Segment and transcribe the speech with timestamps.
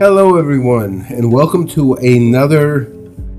[0.00, 2.90] Hello, everyone, and welcome to another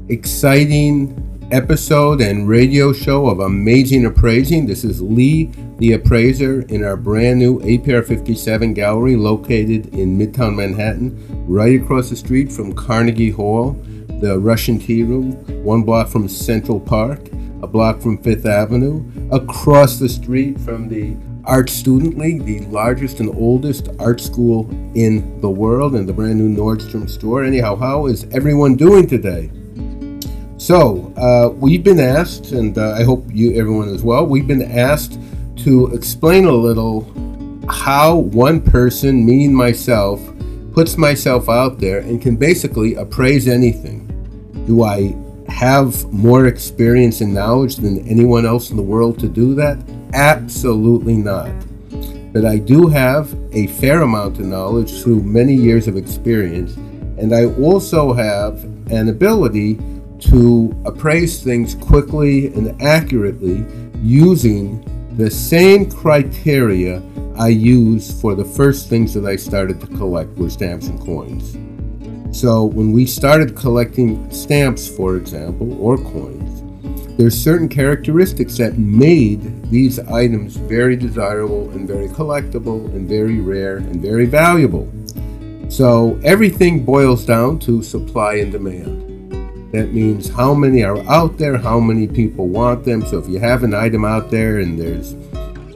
[0.09, 4.67] exciting episode and radio show of Amazing Appraising.
[4.67, 5.45] This is Lee,
[5.79, 12.11] the appraiser, in our brand new APR 57 gallery located in Midtown Manhattan, right across
[12.11, 13.71] the street from Carnegie Hall,
[14.19, 15.31] the Russian Tea Room,
[15.63, 17.27] one block from Central Park,
[17.63, 23.19] a block from Fifth Avenue, across the street from the Art Student League, the largest
[23.19, 27.43] and oldest art school in the world, and the brand new Nordstrom store.
[27.43, 29.49] Anyhow, how is everyone doing today?
[30.57, 34.61] So, uh, we've been asked, and uh, I hope you, everyone as well, we've been
[34.61, 35.19] asked
[35.57, 37.11] to explain a little
[37.67, 40.21] how one person, meaning myself,
[40.73, 44.07] puts myself out there and can basically appraise anything.
[44.67, 45.15] Do I
[45.51, 49.77] have more experience and knowledge than anyone else in the world to do that?
[50.13, 51.51] Absolutely not.
[52.33, 56.75] But I do have a fair amount of knowledge through many years of experience,
[57.17, 59.77] and I also have an ability
[60.31, 63.65] to appraise things quickly and accurately
[64.01, 64.83] using
[65.17, 67.01] the same criteria
[67.35, 71.55] I used for the first things that I started to collect were stamps and coins.
[72.31, 79.69] So when we started collecting stamps, for example, or coins, there's certain characteristics that made
[79.69, 84.89] these items very desirable and very collectible and very rare and very valuable.
[85.69, 89.71] So everything boils down to supply and demand.
[89.73, 93.05] That means how many are out there, how many people want them.
[93.05, 95.13] So if you have an item out there and there's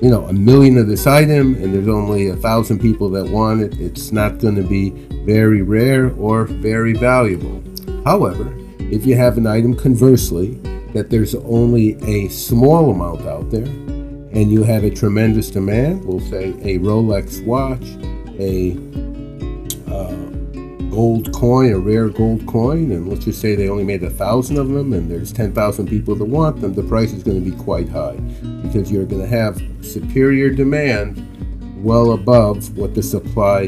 [0.05, 3.59] you know a million of this item and there's only a thousand people that want
[3.59, 4.91] it, it's not going to be
[5.25, 7.59] very rare or very valuable.
[8.03, 10.59] However, if you have an item conversely
[10.93, 16.19] that there's only a small amount out there and you have a tremendous demand, we'll
[16.19, 17.81] say a Rolex watch,
[18.37, 18.77] a
[20.95, 24.57] gold coin, a rare gold coin, and let's just say they only made a thousand
[24.57, 27.55] of them and there's 10,000 people that want them, the price is going to be
[27.63, 28.15] quite high
[28.63, 31.21] because you're going to have superior demand
[31.83, 33.65] well above what the supply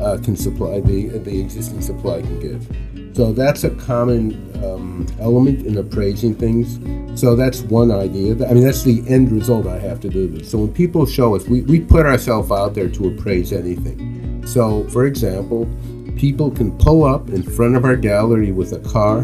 [0.00, 3.16] uh, can supply, the, the existing supply can give.
[3.16, 4.32] So that's a common
[4.64, 6.78] um, element in appraising things.
[7.20, 8.34] So that's one idea.
[8.48, 10.48] I mean, that's the end result I have to do this.
[10.48, 14.46] So when people show us, we, we put ourselves out there to appraise anything.
[14.46, 15.68] So, for example,
[16.20, 19.22] people can pull up in front of our gallery with a car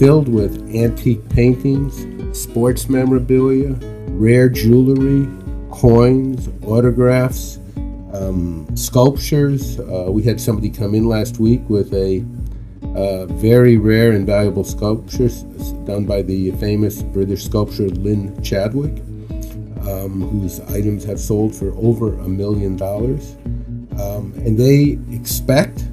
[0.00, 2.04] filled with antique paintings,
[2.36, 3.72] sports memorabilia,
[4.08, 5.28] rare jewelry,
[5.70, 7.58] coins, autographs,
[8.12, 9.78] um, sculptures.
[9.78, 12.24] Uh, we had somebody come in last week with a
[12.96, 15.42] uh, very rare and valuable sculptures
[15.86, 18.98] done by the famous British sculptor Lynn Chadwick,
[19.88, 23.36] um, whose items have sold for over a million dollars.
[24.00, 25.84] Um, and they expect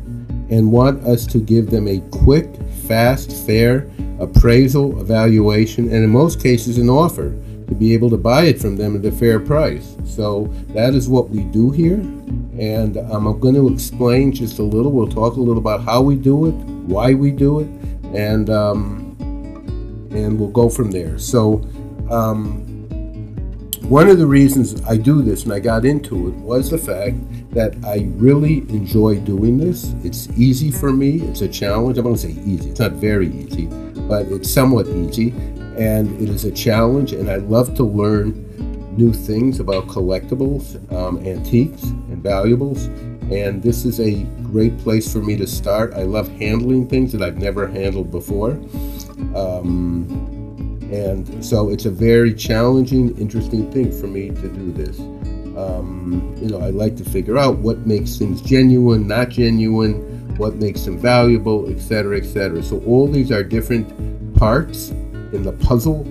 [0.52, 2.54] and want us to give them a quick,
[2.88, 3.90] fast, fair
[4.20, 7.32] appraisal, evaluation, and in most cases, an offer
[7.68, 9.96] to be able to buy it from them at a fair price.
[10.06, 12.00] So that is what we do here.
[12.60, 14.92] And I'm going to explain just a little.
[14.92, 16.54] We'll talk a little about how we do it,
[16.86, 17.68] why we do it,
[18.14, 19.16] and um,
[20.12, 21.18] and we'll go from there.
[21.18, 21.66] So,
[22.10, 22.71] um,
[23.92, 27.18] one of the reasons I do this and I got into it was the fact
[27.54, 29.94] that I really enjoy doing this.
[30.02, 31.22] It's easy for me.
[31.24, 31.98] It's a challenge.
[31.98, 32.70] I'm going to say easy.
[32.70, 33.66] It's not very easy,
[34.08, 35.32] but it's somewhat easy,
[35.78, 37.12] and it is a challenge.
[37.12, 38.32] And I love to learn
[38.96, 42.86] new things about collectibles, um, antiques, and valuables.
[43.30, 45.94] And this is a great place for me to start.
[45.96, 48.52] I love handling things that I've never handled before.
[49.36, 50.41] Um,
[50.92, 55.00] and so it's a very challenging, interesting thing for me to do this.
[55.58, 59.96] Um, you know, I like to figure out what makes things genuine, not genuine,
[60.38, 62.64] what makes them valuable, etc., etc.
[62.64, 63.88] So all these are different
[64.36, 64.90] parts
[65.34, 66.06] in the puzzle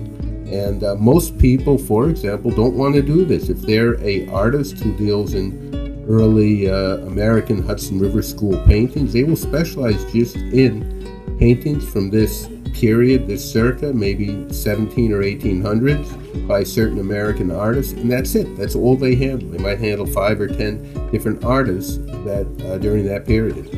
[0.51, 3.47] and uh, most people, for example, don't want to do this.
[3.47, 9.23] If they're a artist who deals in early uh, American Hudson River School paintings, they
[9.23, 16.63] will specialize just in paintings from this period, this circa, maybe 17 or 1800s, by
[16.63, 18.55] certain American artists, and that's it.
[18.57, 19.49] That's all they handle.
[19.49, 23.69] They might handle five or ten different artists that uh, during that period.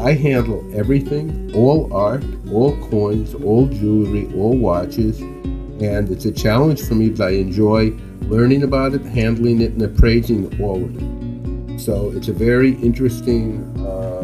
[0.00, 6.82] I handle everything, all art, all coins, all jewelry, all watches, and it's a challenge
[6.82, 7.90] for me, but I enjoy
[8.22, 11.78] learning about it, handling it, and appraising all of it.
[11.78, 14.21] So it's a very interesting uh,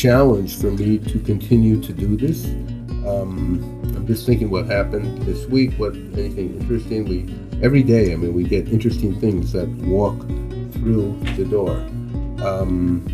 [0.00, 2.46] challenge for me to continue to do this.
[3.06, 3.60] Um,
[3.94, 7.04] I'm just thinking what happened this week, what anything interesting.
[7.04, 7.28] We
[7.62, 10.18] every day, I mean, we get interesting things that walk
[10.72, 11.76] through the door.
[12.42, 13.04] Um,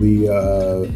[0.00, 0.86] we, uh,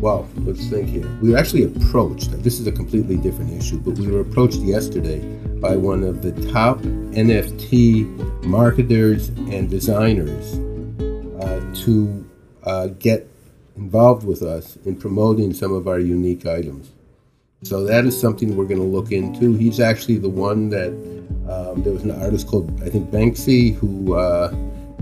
[0.00, 1.08] well, let's think here.
[1.22, 5.20] We were actually approached, this is a completely different issue, but we were approached yesterday
[5.60, 10.54] by one of the top NFT marketers and designers
[11.40, 12.28] uh, to
[12.64, 13.31] uh, get
[13.76, 16.90] involved with us in promoting some of our unique items.
[17.62, 19.54] So that is something we're going to look into.
[19.54, 20.88] He's actually the one that
[21.48, 24.54] um, there was an artist called I think Banksy who uh,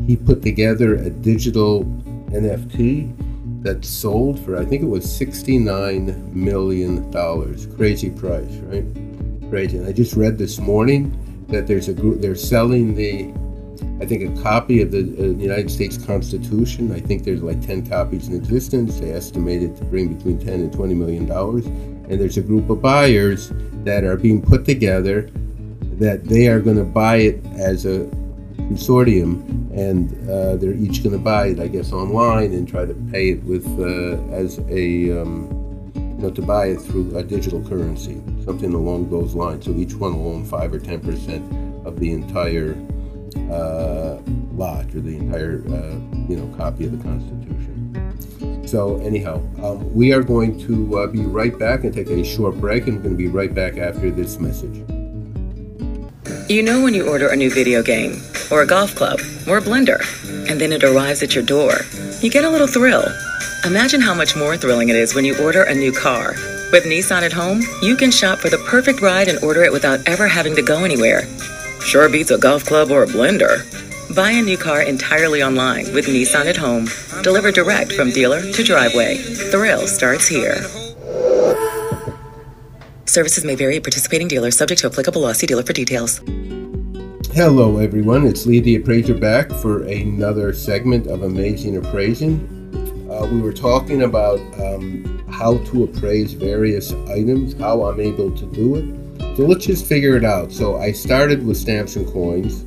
[0.06, 1.84] he put together a digital
[2.32, 7.66] NFT that sold for I think it was sixty nine million dollars.
[7.76, 8.84] Crazy price, right?
[9.48, 9.78] Crazy.
[9.78, 11.16] And I just read this morning
[11.48, 13.32] that there's a group they're selling the
[14.00, 16.92] I think a copy of the uh, United States Constitution.
[16.92, 18.98] I think there's like 10 copies in existence.
[18.98, 21.66] They estimate it to bring between 10 and 20 million dollars.
[21.66, 23.52] And there's a group of buyers
[23.84, 25.30] that are being put together
[25.98, 28.10] that they are going to buy it as a
[28.70, 29.42] consortium,
[29.76, 33.30] and uh, they're each going to buy it, I guess, online and try to pay
[33.30, 38.22] it with uh, as a um, you know to buy it through a digital currency,
[38.44, 39.64] something along those lines.
[39.64, 41.44] So each one will own five or ten percent
[41.86, 42.74] of the entire
[43.50, 44.18] uh,
[44.54, 45.94] lot or the entire uh,
[46.28, 48.66] you know copy of the Constitution.
[48.66, 52.56] So anyhow, um, we are going to uh, be right back and take a short
[52.60, 54.76] break, and we're going to be right back after this message.
[56.48, 59.62] You know when you order a new video game, or a golf club, or a
[59.62, 60.00] blender,
[60.48, 61.72] and then it arrives at your door,
[62.20, 63.04] you get a little thrill.
[63.64, 66.34] Imagine how much more thrilling it is when you order a new car.
[66.72, 70.00] With Nissan at home, you can shop for the perfect ride and order it without
[70.06, 71.22] ever having to go anywhere.
[71.82, 73.64] Sure beats a golf club or a blender.
[74.14, 76.86] Buy a new car entirely online with Nissan at home.
[77.22, 79.16] Delivered direct from dealer to driveway.
[79.16, 80.62] Thrill starts here.
[83.06, 85.32] Services may vary at participating dealers subject to applicable.
[85.34, 86.20] See dealer for details.
[87.32, 88.26] Hello, everyone.
[88.26, 92.58] It's Lee the Appraiser back for another segment of Amazing Appraising.
[93.10, 98.46] Uh, we were talking about um, how to appraise various items, how I'm able to
[98.46, 98.99] do it.
[99.40, 100.52] So let's just figure it out.
[100.52, 102.66] So I started with stamps and coins.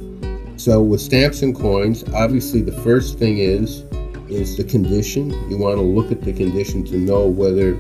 [0.60, 3.82] So with stamps and coins, obviously the first thing is
[4.28, 5.30] is the condition.
[5.52, 7.76] You want to look at the condition to know whether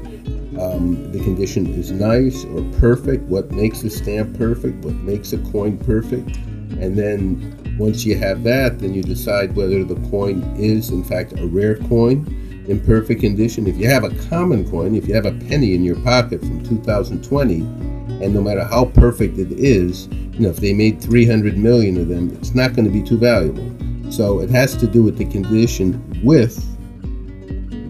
[0.61, 5.39] um, the condition is nice or perfect, what makes a stamp perfect, what makes a
[5.51, 6.35] coin perfect.
[6.77, 11.33] And then once you have that, then you decide whether the coin is in fact
[11.39, 12.27] a rare coin
[12.67, 13.65] in perfect condition.
[13.65, 16.63] If you have a common coin, if you have a penny in your pocket from
[16.63, 21.97] 2020, and no matter how perfect it is, you know, if they made 300 million
[21.97, 23.69] of them, it's not going to be too valuable.
[24.11, 26.69] So it has to do with the condition with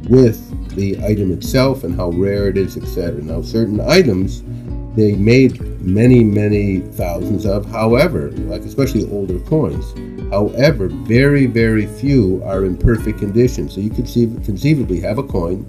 [0.09, 3.21] with the item itself and how rare it is, etc.
[3.21, 4.43] Now, certain items
[4.95, 7.65] they made many, many thousands of.
[7.65, 9.93] However, like especially older coins.
[10.29, 13.69] However, very, very few are in perfect condition.
[13.69, 14.05] So you could
[14.45, 15.65] conceivably have a coin,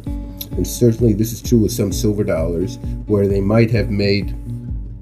[0.57, 4.31] and certainly this is true with some silver dollars, where they might have made,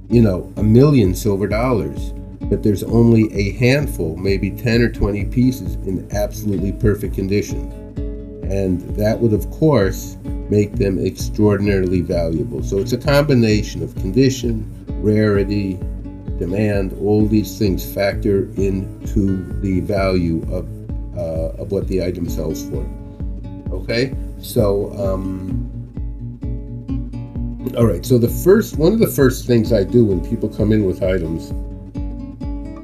[0.08, 2.12] you know, a million silver dollars,
[2.42, 7.70] but there's only a handful, maybe 10 or 20 pieces in absolutely perfect condition
[8.52, 10.18] and that would, of course,
[10.50, 12.62] make them extraordinarily valuable.
[12.62, 14.66] So it's a combination of condition,
[15.02, 15.78] rarity,
[16.38, 20.68] demand, all these things factor into the value of,
[21.16, 22.86] uh, of what the item sells for.
[23.70, 25.68] Okay, so um,
[27.76, 28.04] all right.
[28.04, 31.02] So the first one of the first things I do when people come in with
[31.02, 31.52] items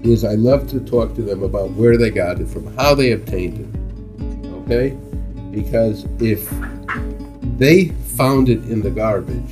[0.06, 3.12] is I love to talk to them about where they got it from, how they
[3.12, 3.78] obtained it.
[4.64, 4.96] Okay,
[5.50, 6.48] because if
[7.58, 9.50] they found it in the garbage,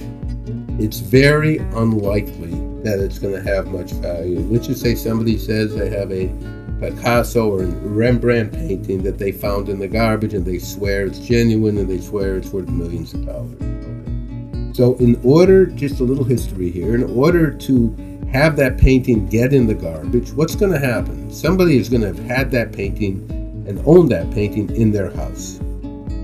[0.80, 4.38] it's very unlikely that it's going to have much value.
[4.40, 6.28] Let's just say somebody says they have a
[6.80, 11.78] Picasso or Rembrandt painting that they found in the garbage and they swear it's genuine
[11.78, 14.76] and they swear it's worth millions of dollars.
[14.76, 19.54] So, in order, just a little history here, in order to have that painting get
[19.54, 21.30] in the garbage, what's going to happen?
[21.32, 23.24] Somebody is going to have had that painting
[23.66, 25.58] and owned that painting in their house.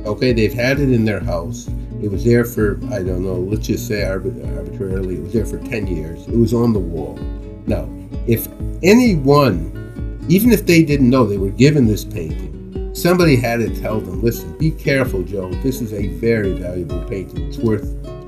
[0.05, 1.69] Okay, they've had it in their house.
[2.03, 5.59] It was there for, I don't know, let's just say arbitrarily, it was there for
[5.59, 6.27] 10 years.
[6.29, 7.17] It was on the wall.
[7.67, 7.89] Now,
[8.27, 8.49] if
[8.83, 9.72] anyone,
[10.29, 14.23] even if they didn't know they were given this painting, somebody had to tell them,
[14.23, 15.51] listen, be careful, Joe.
[15.63, 17.49] This is a very valuable painting.
[17.49, 17.85] It's worth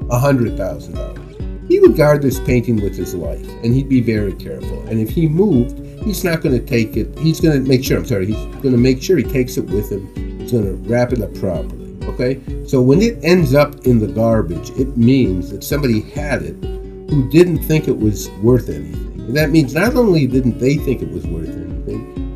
[0.09, 1.69] $100,000.
[1.69, 4.81] He would guard this painting with his life, and he'd be very careful.
[4.89, 7.19] And if he moved, he's not going to take it.
[7.19, 9.65] He's going to make sure, I'm sorry, he's going to make sure he takes it
[9.65, 10.13] with him
[10.45, 11.97] He's going to wrap it up properly.
[12.03, 12.39] Okay?
[12.67, 16.63] So when it ends up in the garbage, it means that somebody had it
[17.09, 19.21] who didn't think it was worth anything.
[19.21, 21.74] And that means not only didn't they think it was worth anything,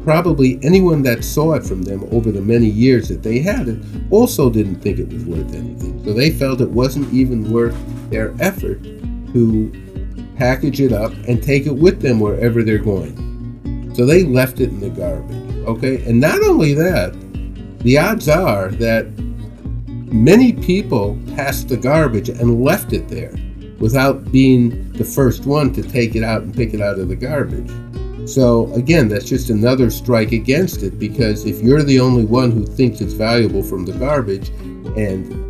[0.09, 3.79] probably anyone that saw it from them over the many years that they had it
[4.11, 6.03] also didn't think it was worth anything.
[6.03, 7.77] So they felt it wasn't even worth
[8.09, 8.83] their effort
[9.35, 9.71] to
[10.39, 13.93] package it up and take it with them wherever they're going.
[13.95, 15.67] So they left it in the garbage.
[15.67, 17.13] Okay, and not only that,
[17.81, 19.07] the odds are that
[20.11, 23.35] many people passed the garbage and left it there
[23.79, 27.15] without being the first one to take it out and pick it out of the
[27.15, 27.71] garbage.
[28.29, 32.67] So again, that's just another strike against it because if you're the only one who
[32.67, 34.51] thinks it's valuable from the garbage
[34.97, 35.49] and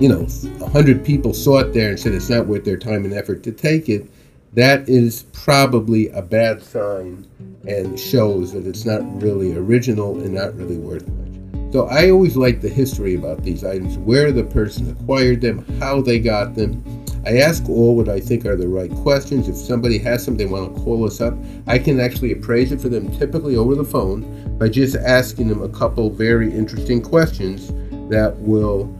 [0.00, 0.26] you know,
[0.64, 3.42] a hundred people saw it there and said it's not worth their time and effort
[3.44, 4.08] to take it,
[4.52, 7.26] that is probably a bad sign
[7.66, 11.72] and shows that it's not really original and not really worth much.
[11.72, 16.02] So I always like the history about these items, where the person acquired them, how
[16.02, 17.01] they got them.
[17.24, 19.48] I ask all what I think are the right questions.
[19.48, 21.34] If somebody has something they want to call us up,
[21.66, 25.62] I can actually appraise it for them typically over the phone by just asking them
[25.62, 27.68] a couple very interesting questions
[28.10, 28.92] that will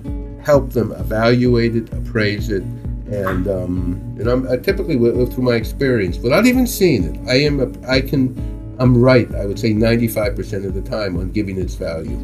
[0.44, 6.18] help them evaluate it, appraise it, and um, and I'm I typically through my experience,
[6.18, 8.36] without even seeing it, I am a, I can
[8.78, 9.32] I'm right.
[9.34, 12.16] I would say 95% of the time on giving its value.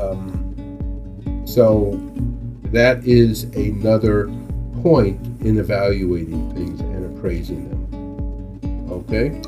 [0.00, 2.00] Um, so
[2.72, 4.30] that is another
[4.82, 8.90] point in evaluating things and appraising them.
[8.90, 9.40] Okay,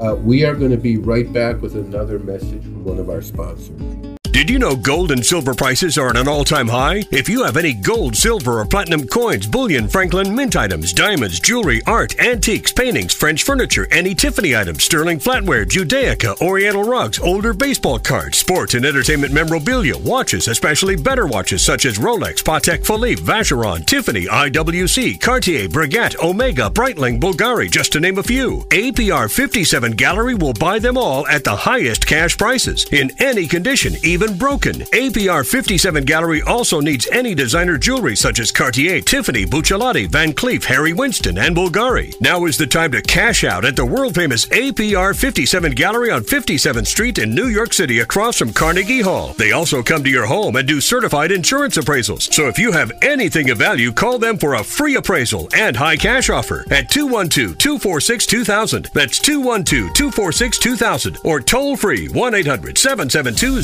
[0.00, 3.22] uh, we are going to be right back with another message from one of our
[3.22, 4.17] sponsors.
[4.38, 7.02] Did you know gold and silver prices are at an all time high?
[7.10, 11.82] If you have any gold, silver, or platinum coins, bullion, Franklin, mint items, diamonds, jewelry,
[11.88, 17.98] art, antiques, paintings, French furniture, any Tiffany items, sterling flatware, Judaica, Oriental rugs, older baseball
[17.98, 23.84] cards, sports and entertainment memorabilia, watches, especially better watches such as Rolex, Patek Philippe, Vacheron,
[23.86, 28.58] Tiffany, IWC, Cartier, Breguet, Omega, Breitling, Bulgari, just to name a few.
[28.70, 33.94] APR 57 Gallery will buy them all at the highest cash prices in any condition,
[34.04, 34.74] even broken.
[34.92, 40.64] APR 57 Gallery also needs any designer jewelry such as Cartier, Tiffany, Buccellati, Van Cleef,
[40.64, 42.14] Harry Winston, and Bulgari.
[42.20, 46.22] Now is the time to cash out at the world famous APR 57 Gallery on
[46.22, 49.34] 57th Street in New York City across from Carnegie Hall.
[49.34, 52.32] They also come to your home and do certified insurance appraisals.
[52.32, 55.96] So if you have anything of value, call them for a free appraisal and high
[55.96, 58.90] cash offer at 212 246 2000.
[58.92, 63.62] That's 212 246 2000 or toll free 1 800 772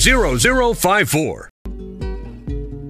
[0.54, 1.50] 0054.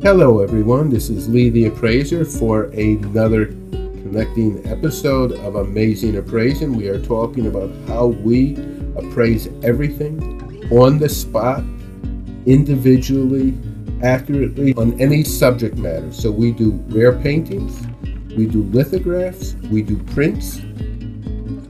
[0.03, 0.91] Hello, everyone.
[0.91, 6.77] This is Lee the Appraiser for another connecting episode of Amazing Appraising.
[6.77, 8.57] We are talking about how we
[8.97, 11.61] appraise everything on the spot,
[12.45, 13.57] individually,
[14.03, 16.13] accurately, on any subject matter.
[16.13, 17.81] So we do rare paintings,
[18.37, 20.59] we do lithographs, we do prints.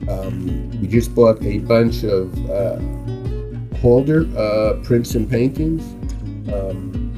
[0.08, 2.80] Um, we just bought a bunch of uh,
[3.84, 5.82] Holder uh, prints and paintings.
[6.50, 7.12] Um,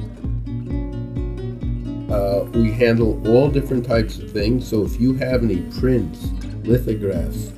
[2.11, 4.67] uh, we handle all different types of things.
[4.67, 6.27] So if you have any prints,
[6.65, 7.53] lithographs,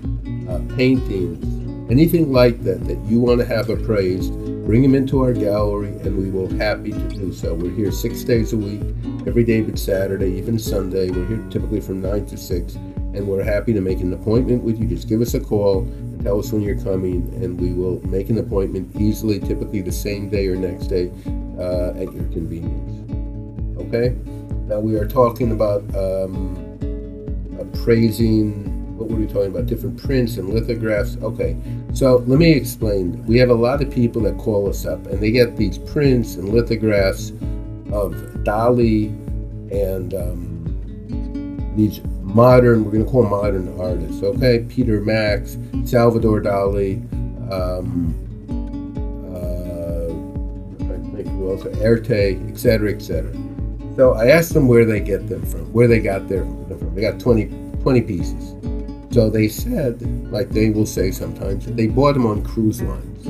[0.47, 1.43] uh, paintings,
[1.89, 4.31] anything like that that you want to have appraised,
[4.67, 7.55] bring them into our gallery and we will happy to do so.
[7.55, 8.83] We're here six days a week,
[9.25, 11.09] every day but Saturday, even Sunday.
[11.09, 14.79] We're here typically from 9 to 6 and we're happy to make an appointment with
[14.79, 14.85] you.
[14.85, 15.87] Just give us a call
[16.23, 20.29] tell us when you're coming, and we will make an appointment easily, typically the same
[20.29, 21.11] day or next day
[21.57, 23.79] uh, at your convenience.
[23.79, 24.15] Okay?
[24.67, 26.55] Now we are talking about um,
[27.59, 28.75] appraising.
[28.97, 29.65] What were we talking about?
[29.65, 31.17] Different prints and lithographs.
[31.23, 31.57] Okay,
[31.93, 33.25] so let me explain.
[33.25, 36.35] We have a lot of people that call us up and they get these prints
[36.35, 37.29] and lithographs
[37.91, 39.07] of Dali
[39.71, 41.99] and um, these
[42.29, 44.65] modern, we're going to call modern artists, okay?
[44.69, 47.01] Peter Max, Salvador Dali,
[47.51, 48.13] um,
[49.29, 50.13] uh,
[51.29, 53.33] who else, Erte, etc., etc.
[53.95, 56.95] So I asked them where they get them from, where they got their from.
[56.95, 57.45] They got 20,
[57.81, 58.55] 20 pieces.
[59.12, 63.25] So they said, like they will say sometimes, they bought them on cruise lines.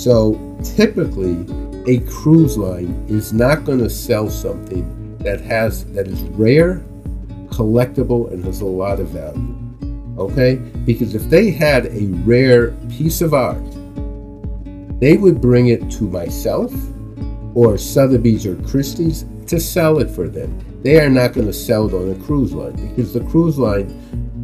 [0.00, 1.46] So typically,
[1.86, 6.82] a cruise line is not going to sell something that has that is rare
[7.56, 9.56] collectible and has a lot of value.
[10.18, 10.56] Okay?
[10.84, 13.64] Because if they had a rare piece of art,
[15.00, 16.72] they would bring it to myself
[17.54, 20.62] or Sotheby's or Christie's to sell it for them.
[20.82, 23.88] They are not going to sell it on a cruise line because the cruise line,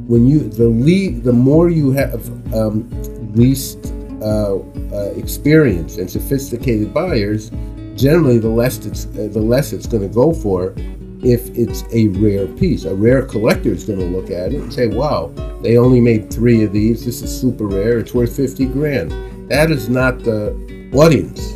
[0.07, 2.89] when you the lead, the more you have um,
[3.35, 4.57] least uh,
[4.93, 7.51] uh, experience and sophisticated buyers,
[7.95, 10.75] generally the less it's uh, the less it's going to go for
[11.23, 12.85] if it's a rare piece.
[12.85, 16.33] A rare collector is going to look at it and say, wow, they only made
[16.33, 17.05] three of these.
[17.05, 17.99] This is super rare.
[17.99, 19.51] It's worth 50 grand.
[19.51, 20.51] That is not the
[20.93, 21.55] audience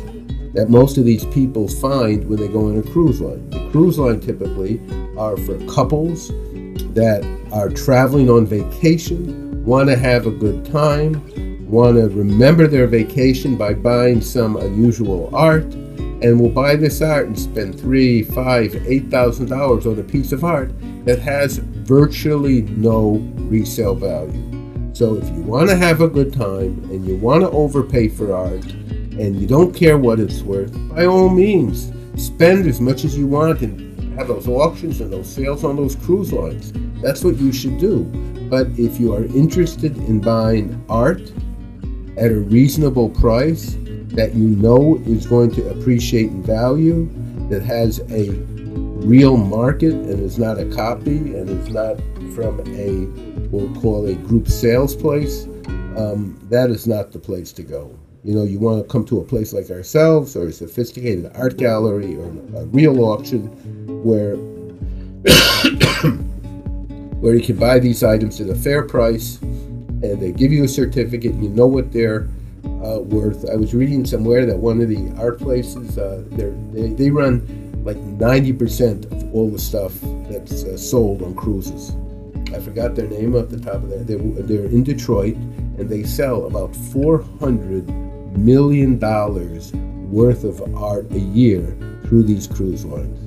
[0.53, 3.49] that most of these people find when they go on a cruise line.
[3.49, 4.81] The cruise line typically
[5.17, 6.29] are for couples
[6.93, 11.21] that are traveling on vacation, want to have a good time,
[11.69, 15.69] want to remember their vacation by buying some unusual art,
[16.21, 20.31] and will buy this art and spend three, five, eight thousand dollars on a piece
[20.31, 20.71] of art
[21.05, 24.57] that has virtually no resale value.
[24.93, 28.35] So if you want to have a good time and you want to overpay for
[28.35, 33.17] art and you don't care what it's worth, by all means, spend as much as
[33.17, 36.73] you want and have those auctions and those sales on those cruise lines.
[37.01, 38.05] That's what you should do.
[38.49, 41.21] But if you are interested in buying art
[42.17, 43.75] at a reasonable price
[44.09, 47.09] that you know is going to appreciate in value,
[47.49, 48.31] that has a
[49.05, 51.97] real market and is not a copy and is not
[52.33, 53.05] from a
[53.49, 55.45] we'll call a group sales place,
[55.95, 57.97] um, that is not the place to go.
[58.23, 61.57] You know, you want to come to a place like ourselves or a sophisticated art
[61.57, 62.25] gallery or
[62.59, 63.47] a real auction
[64.03, 64.35] where
[67.21, 70.67] where you can buy these items at a fair price and they give you a
[70.67, 72.27] certificate you know what they're
[72.83, 73.49] uh, worth.
[73.49, 77.97] I was reading somewhere that one of the art places uh, they they run like
[77.97, 79.93] 90% of all the stuff
[80.29, 81.95] that's uh, sold on cruises.
[82.53, 84.07] I forgot their name off the top of that.
[84.07, 87.87] They're, they're in Detroit and they sell about 400
[88.37, 93.26] million dollars worth of art a year through these cruise lines.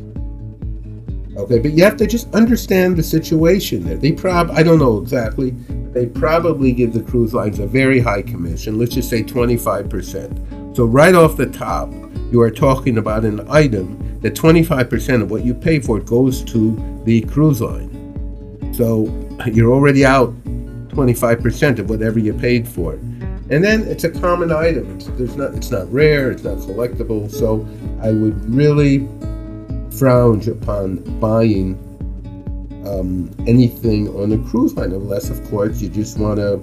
[1.36, 3.96] Okay, but you have to just understand the situation there.
[3.96, 5.50] They prob I don't know exactly.
[5.92, 8.78] They probably give the cruise lines a very high commission.
[8.78, 10.76] Let's just say 25%.
[10.76, 11.92] So right off the top,
[12.30, 16.42] you are talking about an item that 25% of what you pay for it goes
[16.44, 17.90] to the cruise line.
[18.74, 19.06] So
[19.46, 20.34] you're already out
[20.88, 23.00] 25% of whatever you paid for it.
[23.50, 24.96] And then it's a common item.
[24.96, 27.30] It's, there's not, it's not rare, it's not collectible.
[27.30, 27.66] So
[28.00, 29.08] I would really
[29.90, 31.78] frown upon buying
[32.86, 36.60] um, anything on a cruise line, unless, of course, you just want to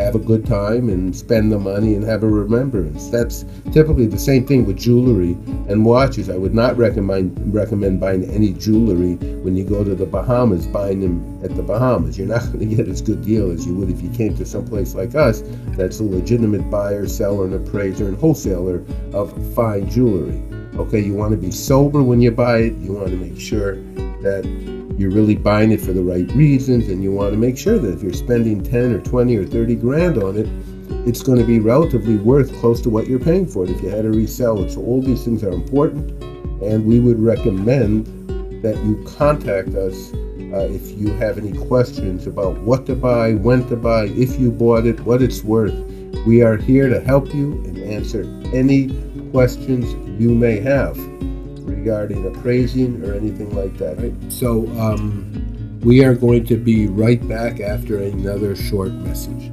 [0.00, 3.08] have a good time and spend the money and have a remembrance.
[3.10, 5.32] That's typically the same thing with jewelry
[5.68, 6.30] and watches.
[6.30, 11.00] I would not recommend recommend buying any jewelry when you go to the Bahamas, buying
[11.00, 12.16] them at the Bahamas.
[12.18, 14.46] You're not going to get as good deal as you would if you came to
[14.46, 15.42] some place like us
[15.76, 20.42] that's a legitimate buyer, seller, and appraiser and wholesaler of fine jewelry.
[20.80, 22.76] Okay, you want to be sober when you buy it.
[22.78, 23.74] You want to make sure
[24.22, 24.44] that
[24.96, 27.92] you're really buying it for the right reasons and you want to make sure that
[27.92, 30.46] if you're spending 10 or 20 or 30 grand on it
[31.08, 33.88] it's going to be relatively worth close to what you're paying for it if you
[33.88, 36.10] had to resell it so all these things are important
[36.62, 38.04] and we would recommend
[38.62, 40.12] that you contact us
[40.52, 44.50] uh, if you have any questions about what to buy when to buy if you
[44.50, 45.74] bought it what it's worth
[46.26, 48.88] we are here to help you and answer any
[49.30, 50.96] questions you may have
[51.64, 53.98] regarding appraising or anything like that.
[53.98, 54.32] Right?
[54.32, 59.50] So um, we are going to be right back after another short message.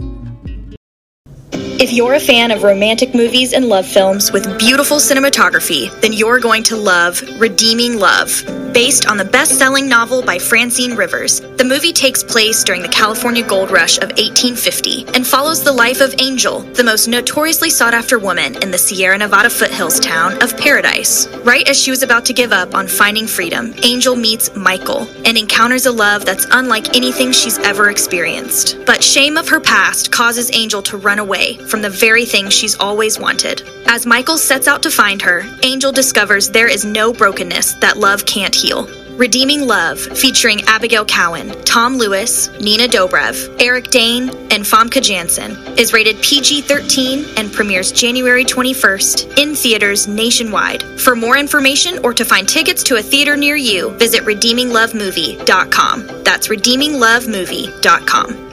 [1.79, 6.39] If you're a fan of romantic movies and love films with beautiful cinematography, then you're
[6.39, 8.43] going to love Redeeming Love.
[8.73, 12.87] Based on the best selling novel by Francine Rivers, the movie takes place during the
[12.87, 17.95] California gold rush of 1850 and follows the life of Angel, the most notoriously sought
[17.95, 21.27] after woman in the Sierra Nevada foothills town of Paradise.
[21.43, 25.37] Right as she was about to give up on finding freedom, Angel meets Michael and
[25.37, 28.77] encounters a love that's unlike anything she's ever experienced.
[28.85, 32.79] But shame of her past causes Angel to run away from the very thing she's
[32.79, 33.67] always wanted.
[33.85, 38.25] As Michael sets out to find her, Angel discovers there is no brokenness that love
[38.25, 38.87] can't heal.
[39.17, 45.91] Redeeming Love, featuring Abigail Cowen, Tom Lewis, Nina Dobrev, Eric Dane, and Famke Janssen, is
[45.91, 50.83] rated PG 13 and premieres January 21st in theaters nationwide.
[50.99, 56.23] For more information or to find tickets to a theater near you, visit redeeminglovemovie.com.
[56.23, 58.46] That's redeeminglovemovie.com.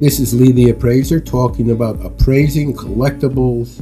[0.00, 3.80] This is Lee the Appraiser talking about appraising collectibles,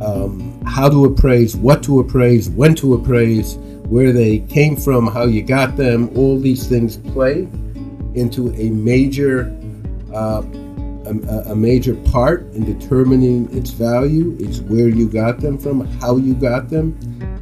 [0.00, 3.56] um, how to appraise, what to appraise, when to appraise,
[3.88, 6.16] where they came from, how you got them.
[6.16, 7.48] All these things play
[8.14, 9.52] into a major,
[10.14, 10.44] uh,
[11.06, 14.36] a, a major part in determining its value.
[14.38, 16.96] It's where you got them from, how you got them.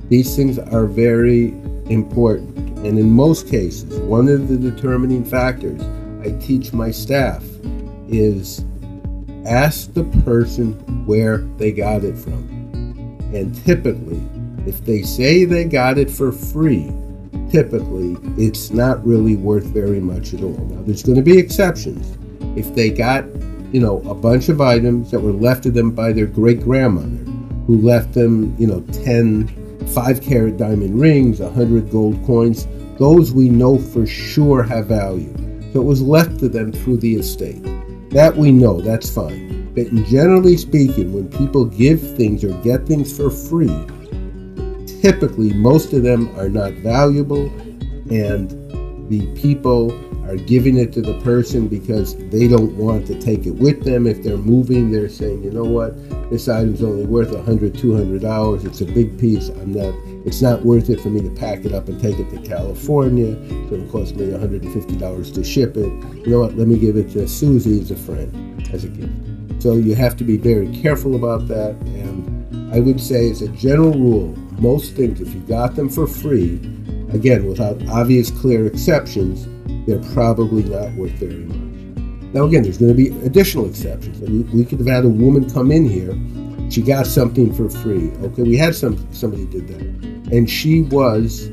[0.08, 1.48] These things are very
[1.90, 2.56] important.
[2.78, 5.82] And in most cases, one of the determining factors
[6.26, 7.44] I teach my staff
[8.10, 8.64] is
[9.46, 10.72] ask the person
[11.06, 12.48] where they got it from.
[13.34, 14.20] And typically,
[14.66, 16.92] if they say they got it for free,
[17.50, 20.50] typically it's not really worth very much at all.
[20.50, 22.18] Now, there's going to be exceptions.
[22.58, 23.24] If they got
[23.72, 27.24] you know, a bunch of items that were left to them by their great grandmother,
[27.66, 32.66] who left them, you know, 10 five carat diamond rings, 100 gold coins.
[32.98, 35.32] Those we know for sure have value.
[35.72, 37.64] So it was left to them through the estate.
[38.10, 39.72] That we know, that's fine.
[39.74, 43.86] But generally speaking, when people give things or get things for free,
[45.00, 47.46] typically most of them are not valuable
[48.10, 48.59] and
[49.10, 49.90] the people
[50.30, 54.06] are giving it to the person because they don't want to take it with them.
[54.06, 55.96] If they're moving, they're saying, you know what,
[56.30, 58.64] this item's only worth $100, $200.
[58.64, 59.48] It's a big piece.
[59.48, 59.92] I'm not,
[60.24, 63.34] it's not worth it for me to pack it up and take it to California.
[63.68, 65.92] So it cost me $150 to ship it.
[66.24, 69.12] You know what, let me give it to Susie as a friend, as a gift.
[69.60, 71.74] So you have to be very careful about that.
[71.82, 76.06] And I would say, as a general rule, most things, if you got them for
[76.06, 76.60] free,
[77.12, 79.46] again, without obvious, clear exceptions,
[79.86, 81.70] they're probably not worth very much.
[82.32, 84.20] Now, again, there's going to be additional exceptions.
[84.52, 86.16] We, could have had a woman come in here.
[86.70, 88.12] She got something for free.
[88.22, 89.80] Okay, we had some somebody did that,
[90.32, 91.48] and she was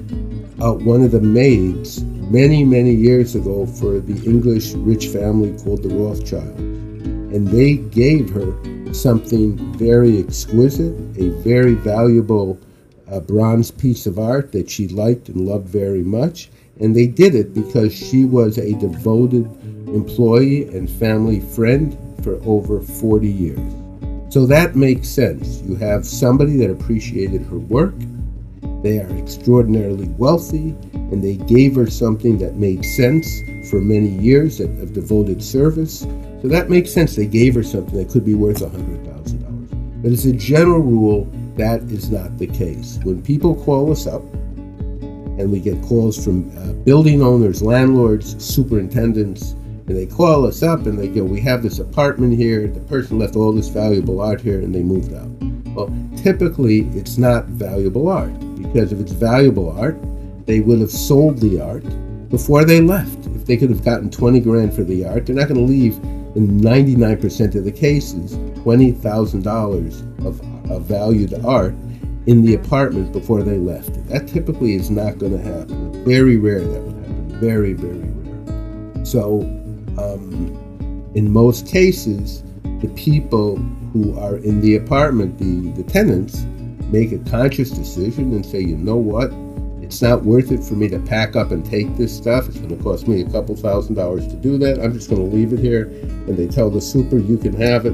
[0.62, 5.82] uh, one of the maids many many years ago for the English rich family called
[5.82, 8.54] the Rothschild, and they gave her
[8.94, 12.60] something very exquisite, a very valuable
[13.12, 17.36] uh, bronze piece of art that she liked and loved very much and they did
[17.36, 19.46] it because she was a devoted
[19.88, 23.74] employee and family friend for over 40 years.
[24.30, 25.62] So that makes sense.
[25.62, 27.96] You have somebody that appreciated her work,
[28.84, 34.60] they are extraordinarily wealthy, and they gave her something that made sense for many years
[34.60, 36.02] of devoted service.
[36.42, 37.16] So that makes sense.
[37.16, 40.02] They gave her something that could be worth $100,000.
[40.04, 43.00] But as a general rule, that is not the case.
[43.04, 44.22] When people call us up
[45.38, 49.52] and we get calls from uh, building owners, landlords, superintendents,
[49.88, 52.68] and they call us up and they go, We have this apartment here.
[52.68, 55.30] The person left all this valuable art here and they moved out.
[55.74, 59.98] Well, typically it's not valuable art because if it's valuable art,
[60.46, 61.84] they would have sold the art
[62.30, 63.26] before they left.
[63.28, 66.00] If they could have gotten 20 grand for the art, they're not going to leave
[66.36, 68.36] in 99% of the cases
[68.68, 71.74] $20,000 of, of valued art
[72.26, 73.94] in the apartment before they left.
[74.10, 76.04] That typically is not going to happen.
[76.04, 77.40] Very rare that would happen.
[77.40, 79.06] Very, very rare.
[79.06, 79.42] So,
[79.98, 82.44] um, in most cases,
[82.82, 83.56] the people
[83.94, 86.44] who are in the apartment, the, the tenants,
[86.92, 89.32] make a conscious decision and say, you know what?
[89.88, 92.50] It's not worth it for me to pack up and take this stuff.
[92.50, 94.82] It's going to cost me a couple thousand dollars to do that.
[94.84, 95.84] I'm just going to leave it here.
[95.84, 97.94] And they tell the super, you can have it.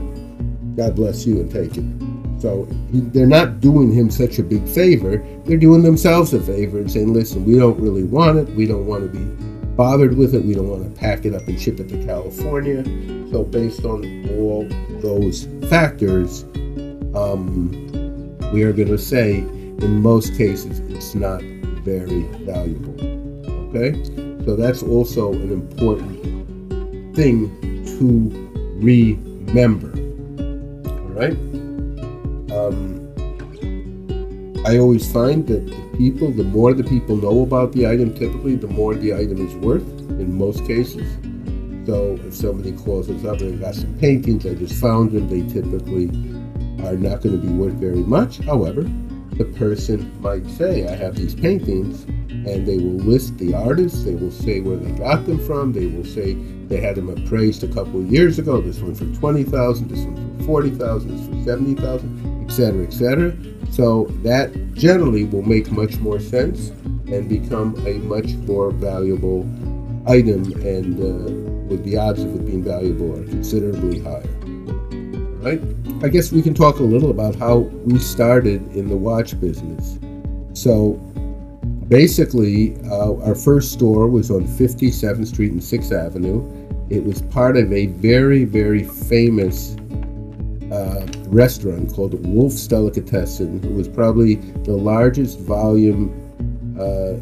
[0.76, 2.42] God bless you and take it.
[2.42, 5.24] So they're not doing him such a big favor.
[5.46, 8.50] They're doing themselves a favor and saying, listen, we don't really want it.
[8.56, 9.24] We don't want to be
[9.76, 10.44] bothered with it.
[10.44, 12.84] We don't want to pack it up and ship it to California.
[13.30, 14.68] So, based on all
[15.00, 16.42] those factors,
[17.14, 17.70] um,
[18.52, 21.44] we are going to say in most cases it's not
[21.84, 22.96] very valuable.
[23.70, 23.94] Okay?
[24.46, 27.50] So, that's also an important thing
[28.00, 28.50] to
[28.82, 29.92] remember.
[30.90, 31.38] All right?
[32.52, 33.00] Um,
[34.66, 38.56] I always find that the people, the more the people know about the item, typically,
[38.56, 41.08] the more the item is worth in most cases.
[41.86, 45.42] So if somebody calls us up and got some paintings, I just found them, they
[45.54, 46.08] typically
[46.86, 48.38] are not going to be worth very much.
[48.40, 48.84] However,
[49.38, 54.16] the person might say, I have these paintings, and they will list the artists, they
[54.16, 56.34] will say where they got them from, they will say
[56.68, 60.38] they had them appraised a couple of years ago, this one for 20000 this one
[60.40, 63.38] for 40000 this for 70000 etc., etc.
[63.72, 66.70] So that generally will make much more sense
[67.08, 69.42] and become a much more valuable
[70.08, 71.32] item, and uh,
[71.68, 74.43] with the odds of it being valuable are considerably higher.
[75.44, 75.62] Right?
[76.02, 80.00] I guess we can talk a little about how we started in the watch business.
[80.54, 80.94] So
[81.90, 86.42] basically, uh, our first store was on 57th Street and 6th Avenue.
[86.90, 89.76] It was part of a very, very famous
[90.72, 96.10] uh, restaurant called Wolf's Delicatessen, who was probably the largest volume
[96.80, 97.16] uh,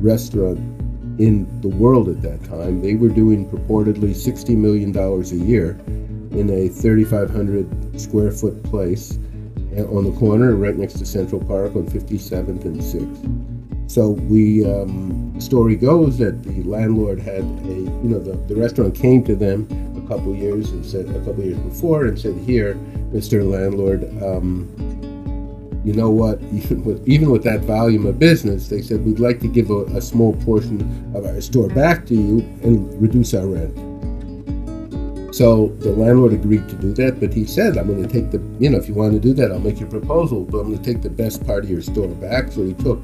[0.00, 0.58] restaurant
[1.20, 2.80] in the world at that time.
[2.80, 5.78] They were doing purportedly $60 million a year
[6.34, 9.18] in a 3,500 square foot place
[9.76, 13.90] uh, on the corner right next to Central Park on 57th and 6th.
[13.90, 18.94] So we, um, story goes that the landlord had a, you know, the, the restaurant
[18.94, 19.68] came to them
[20.02, 22.74] a couple years and said a couple years before and said, "Here,
[23.12, 23.46] Mr.
[23.46, 24.66] Landlord, um,
[25.84, 26.40] you know what?
[26.52, 29.84] Even with, even with that volume of business, they said we'd like to give a,
[29.96, 33.91] a small portion of our store back to you and reduce our rent."
[35.32, 38.38] So the landlord agreed to do that, but he said, I'm going to take the,
[38.60, 40.82] you know, if you want to do that, I'll make your proposal, but I'm going
[40.82, 42.52] to take the best part of your store back.
[42.52, 43.02] So he took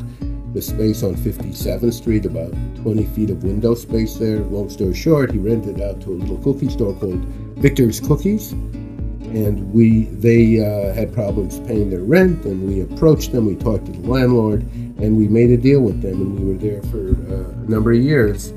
[0.52, 4.40] the space on 57th Street, about 20 feet of window space there.
[4.40, 7.24] Long story short, he rented out to a little cookie store called
[7.56, 8.52] Victor's Cookies.
[8.52, 13.46] And we, they uh, had problems paying their rent, and we approached them.
[13.46, 14.62] We talked to the landlord,
[14.98, 17.92] and we made a deal with them, and we were there for uh, a number
[17.92, 18.52] of years.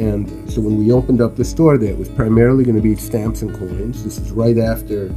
[0.00, 2.96] And so when we opened up the store there, it was primarily going to be
[2.96, 4.02] stamps and coins.
[4.02, 5.14] This is right after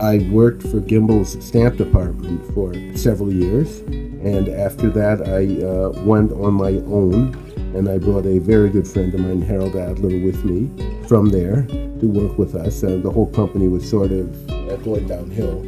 [0.00, 3.80] I worked for Gimbel's stamp department for several years.
[3.80, 7.34] And after that, I uh, went on my own
[7.76, 10.70] and I brought a very good friend of mine, Harold Adler, with me
[11.06, 12.82] from there to work with us.
[12.82, 14.46] Uh, the whole company was sort of
[14.82, 15.62] going downhill.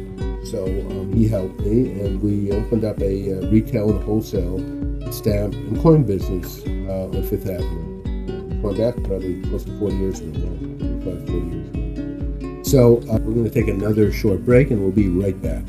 [0.45, 4.57] So um, he helped me, and we opened up a uh, retail and wholesale
[5.11, 7.98] stamp and coin business uh, on Fifth Avenue.
[8.61, 12.69] Going back probably close to 40 years 35, 40 years.
[12.69, 15.63] So uh, we're going to take another short break, and we'll be right back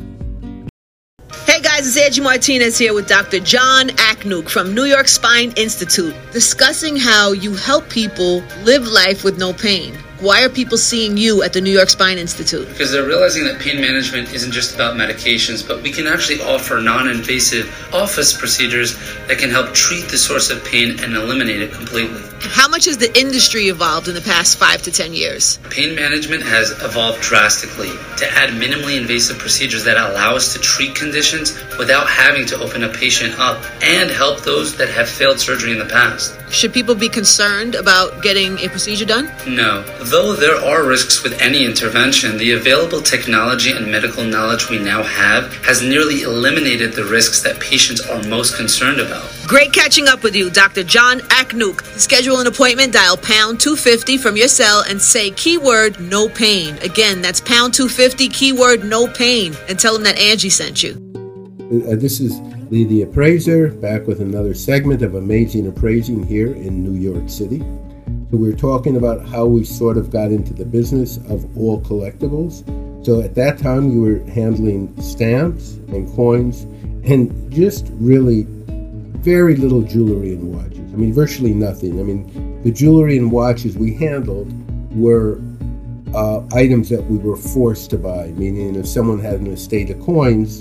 [1.46, 3.40] Hey guys, it's Angie Martinez here with Dr.
[3.40, 9.38] John Aknuk from New York Spine Institute, discussing how you help people live life with
[9.38, 9.94] no pain.
[10.20, 12.68] Why are people seeing you at the New York Spine Institute?
[12.68, 16.78] Because they're realizing that pain management isn't just about medications, but we can actually offer
[16.78, 21.72] non invasive office procedures that can help treat the source of pain and eliminate it
[21.72, 22.20] completely.
[22.42, 25.59] How much has the industry evolved in the past five to ten years?
[25.70, 30.94] Pain management has evolved drastically to add minimally invasive procedures that allow us to treat
[30.94, 35.72] conditions without having to open a patient up and help those that have failed surgery
[35.72, 36.37] in the past.
[36.50, 39.30] Should people be concerned about getting a procedure done?
[39.46, 39.83] No.
[40.11, 45.05] Though there are risks with any intervention, the available technology and medical knowledge we now
[45.05, 49.31] have has nearly eliminated the risks that patients are most concerned about.
[49.46, 50.83] Great catching up with you, Dr.
[50.83, 51.85] John Aknuk.
[51.96, 56.77] Schedule an appointment, dial pound 250 from your cell and say keyword no pain.
[56.79, 60.94] Again, that's pound 250 keyword no pain and tell them that Angie sent you.
[61.87, 62.37] Uh, this is
[62.73, 67.62] Lee the Appraiser back with another segment of Amazing Appraising here in New York City.
[68.30, 71.80] So we are talking about how we sort of got into the business of all
[71.80, 72.64] collectibles.
[73.04, 76.62] So at that time, you were handling stamps and coins
[77.02, 78.46] and just really
[79.18, 80.78] very little jewelry and watches.
[80.78, 81.98] I mean, virtually nothing.
[81.98, 84.52] I mean, the jewelry and watches we handled
[84.96, 85.40] were
[86.14, 90.00] uh, items that we were forced to buy, meaning if someone had an estate of
[90.02, 90.60] coins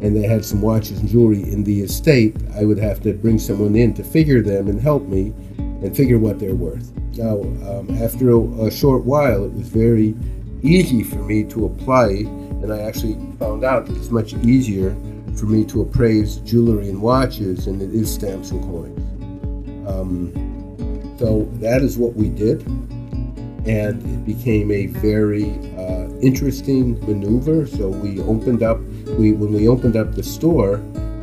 [0.00, 3.38] and they had some watches and jewelry in the estate, I would have to bring
[3.38, 5.34] someone in to figure them and help me
[5.82, 6.90] and figure what they're worth.
[7.16, 10.14] Now, um, after a, a, short while, it was very
[10.62, 14.94] easy for me to apply, and I actually found out that it's much easier
[15.36, 19.88] for me to appraise jewelry and watches than it is stamps and coins.
[19.88, 22.62] Um, so that is what we did,
[23.66, 27.66] and it became a very uh, interesting maneuver.
[27.66, 28.78] So we opened up,
[29.18, 30.76] we when we opened up the store,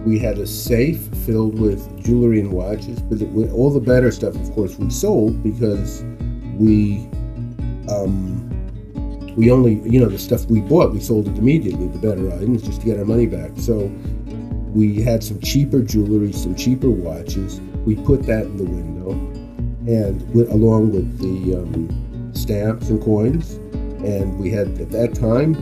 [0.07, 4.51] we had a safe filled with jewelry and watches, but all the better stuff, of
[4.53, 6.01] course, we sold because
[6.55, 7.05] we
[7.89, 8.43] um,
[9.35, 12.63] we only, you know, the stuff we bought, we sold it immediately, the better items,
[12.63, 13.51] just to get our money back.
[13.57, 13.91] So
[14.73, 17.59] we had some cheaper jewelry, some cheaper watches.
[17.85, 19.11] We put that in the window,
[19.91, 23.55] and with, along with the um, stamps and coins.
[24.05, 25.53] And we had at that time,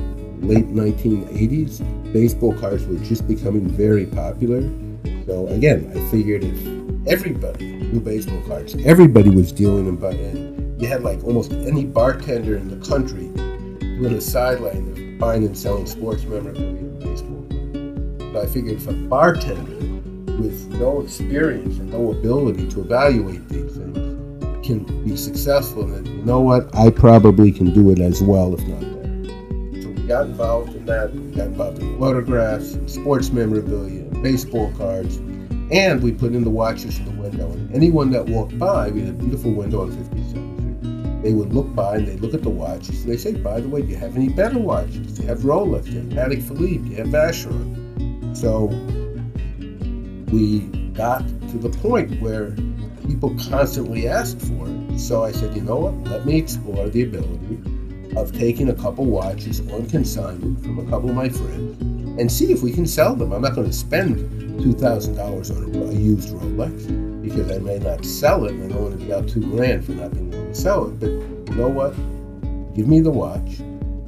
[0.47, 4.61] late 1980s, baseball cards were just becoming very popular.
[5.25, 10.81] So again, I figured if everybody knew baseball cards, everybody was dealing them, but and
[10.81, 13.27] you had like almost any bartender in the country
[13.99, 17.45] doing a sideline of buying and selling sports memorabilia and baseball.
[17.49, 18.33] cards.
[18.33, 19.75] So I figured if a bartender
[20.41, 26.23] with no experience and no ability to evaluate these things can be successful, then you
[26.23, 26.73] know what?
[26.73, 28.94] I probably can do it as well, if not
[30.05, 31.13] got involved in that.
[31.13, 35.17] We got involved in photographs, sports memorabilia, baseball cards,
[35.71, 37.51] and we put in the watches in the window.
[37.51, 41.23] And anyone that walked by, we had a beautiful window on 57th Street.
[41.23, 43.67] They would look by and they look at the watches and they say, "By the
[43.67, 45.13] way, do you have any better watches?
[45.13, 45.85] Do you have Rolex?
[45.85, 46.83] Do you have Patek Philippe?
[46.83, 48.69] Do you have Vacheron?" So
[50.31, 50.59] we
[50.93, 52.53] got to the point where
[53.07, 54.99] people constantly asked for it.
[54.99, 56.11] So I said, you know what?
[56.11, 57.59] Let me explore the ability
[58.17, 61.81] of taking a couple watches on consignment from a couple of my friends
[62.19, 63.33] and see if we can sell them.
[63.33, 64.17] I'm not going to spend
[64.61, 68.99] $2,000 on a, used Rolex because I may not sell it and I don't want
[68.99, 70.99] to be out two grand for not being able to sell it.
[70.99, 71.91] But you know what?
[72.73, 73.59] Give me the watch.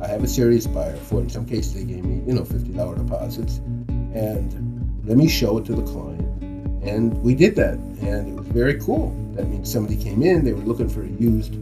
[0.02, 1.24] I have a serious buyer for it.
[1.24, 3.58] In some cases, they gave me, you know, $50 deposits.
[3.88, 6.22] And let me show it to the client.
[6.84, 7.74] And we did that.
[8.02, 9.12] And it was very cool.
[9.34, 11.54] That means somebody came in, they were looking for a used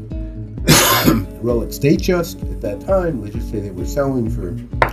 [1.46, 4.50] Rolex Datejust at that time, let's just say they were selling for,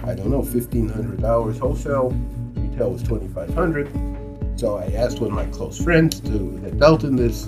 [0.06, 2.10] I don't know, $1,500 wholesale.
[2.54, 7.16] Retail was 2500 So I asked one of my close friends to, that dealt in
[7.16, 7.46] this,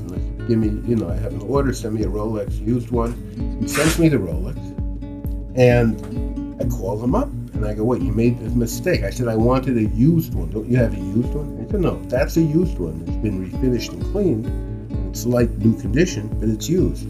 [0.48, 3.12] give me, you know, I have an order, send me a Rolex used one.
[3.60, 4.56] He sends me the Rolex.
[5.54, 6.00] And
[6.62, 9.04] I call him up and I go, wait, you made this mistake.
[9.04, 10.50] I said, I wanted a used one.
[10.50, 11.62] Don't you have a used one?
[11.62, 13.04] He said, no, that's a used one.
[13.06, 14.46] It's been refinished and cleaned.
[14.46, 17.06] And it's like new condition, but it's used.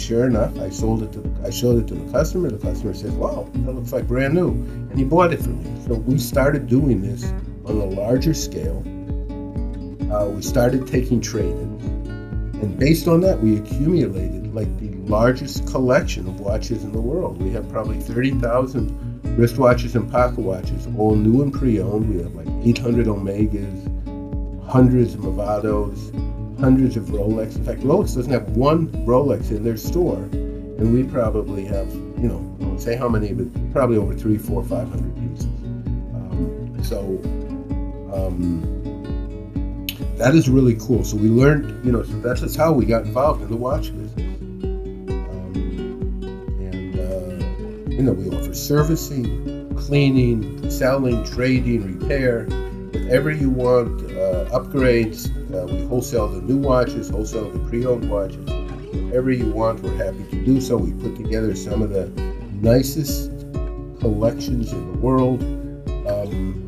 [0.00, 2.50] Sure enough, I sold it to, I showed it to the customer.
[2.50, 4.48] The customer says, wow, that looks like brand new.
[4.48, 5.86] And he bought it from me.
[5.86, 7.24] So we started doing this
[7.66, 8.78] on a larger scale.
[10.10, 11.84] Uh, we started taking trade-ins.
[12.62, 17.40] And based on that, we accumulated like the largest collection of watches in the world.
[17.40, 22.08] We have probably 30,000 wristwatches and pocket watches, all new and pre-owned.
[22.08, 26.10] We have like 800 Omegas, hundreds of Movados,
[26.60, 27.56] hundreds of Rolex.
[27.56, 32.28] In fact, Rolex doesn't have one Rolex in their store, and we probably have, you
[32.28, 35.46] know, I won't say how many, but probably over three, four, five hundred pieces.
[36.14, 37.00] Um, so
[38.14, 38.60] um,
[40.18, 41.02] that is really cool.
[41.02, 43.90] So we learned, you know, so that's just how we got involved in the watch
[43.96, 44.12] business.
[46.72, 52.44] And uh you know, we offer servicing, cleaning, selling, trading, repair,
[52.92, 55.30] whatever you want, uh, upgrades.
[55.54, 58.44] Uh, we wholesale the new watches, wholesale the pre-owned watches.
[59.04, 60.76] Whatever you want, we're happy to do so.
[60.76, 62.06] We put together some of the
[62.60, 63.30] nicest
[64.00, 65.42] collections in the world.
[66.06, 66.66] Um,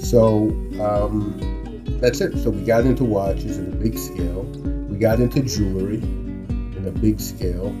[0.00, 0.48] so
[0.82, 2.36] um, that's it.
[2.38, 4.42] So we got into watches in a big scale.
[4.88, 7.74] We got into jewelry in a big scale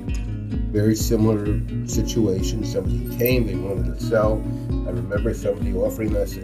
[0.76, 1.46] very similar
[1.86, 2.62] situation.
[2.62, 4.34] Somebody came, they wanted to sell.
[4.86, 6.42] I remember somebody offering us a,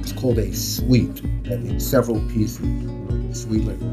[0.00, 1.22] it's called a suite,
[1.60, 2.60] means several pieces.
[2.60, 3.84] Like a suite, like a,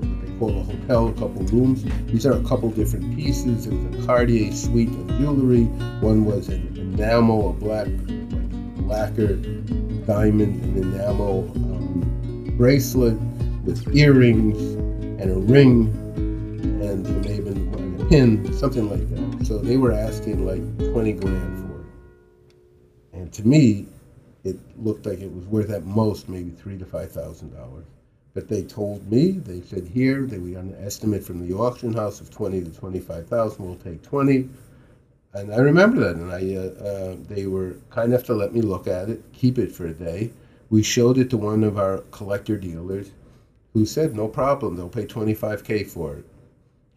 [0.00, 1.84] what they call a hotel, a couple rooms.
[2.06, 3.66] These are a couple different pieces.
[3.66, 5.64] It was a Cartier suite of jewelry.
[6.00, 13.16] One was an enamel, a black, like lacquered diamond and enamel um, bracelet
[13.64, 14.60] with earrings
[15.22, 15.88] and a ring
[16.82, 19.46] and maybe may a pin, something like that.
[19.46, 23.18] So they were asking like 20 grand for it.
[23.18, 23.86] And to me,
[24.44, 27.84] it looked like it was worth at most maybe three to five thousand dollars.
[28.34, 31.92] But they told me, they said here that we got an estimate from the auction
[31.92, 33.64] house of twenty to twenty-five thousand.
[33.64, 34.48] We'll take twenty.
[35.34, 38.60] And I remember that, and I uh, uh, they were kind enough to let me
[38.60, 40.30] look at it, keep it for a day.
[40.70, 43.10] We showed it to one of our collector dealers,
[43.72, 46.24] who said no problem, they'll pay 25k for it.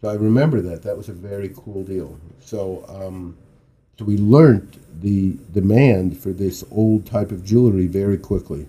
[0.02, 0.84] So I remember that.
[0.84, 2.20] That was a very cool deal.
[2.40, 3.38] So, um,
[3.98, 8.68] so we learned the demand for this old type of jewelry very quickly.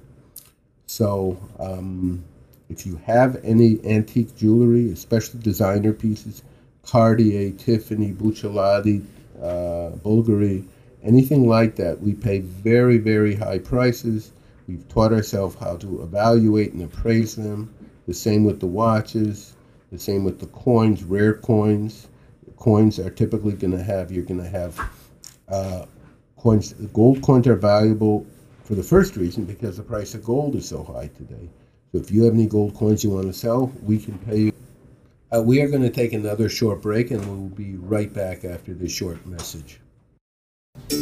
[0.86, 2.24] So um,
[2.68, 6.42] if you have any antique jewelry, especially designer pieces,
[6.82, 9.04] Cartier, Tiffany, Buccellati,
[9.40, 10.64] uh, Bulgari,
[11.02, 14.30] anything like that, we pay very, very high prices.
[14.68, 17.72] We've taught ourselves how to evaluate and appraise them.
[18.06, 19.54] The same with the watches.
[19.90, 22.08] The same with the coins, rare coins.
[22.56, 24.78] Coins are typically going to have, you're going to have
[26.36, 28.26] coins, gold coins are valuable
[28.64, 31.48] for the first reason because the price of gold is so high today.
[31.92, 34.52] So if you have any gold coins you want to sell, we can pay you.
[35.34, 38.74] Uh, we are going to take another short break and we'll be right back after
[38.74, 39.80] this short message.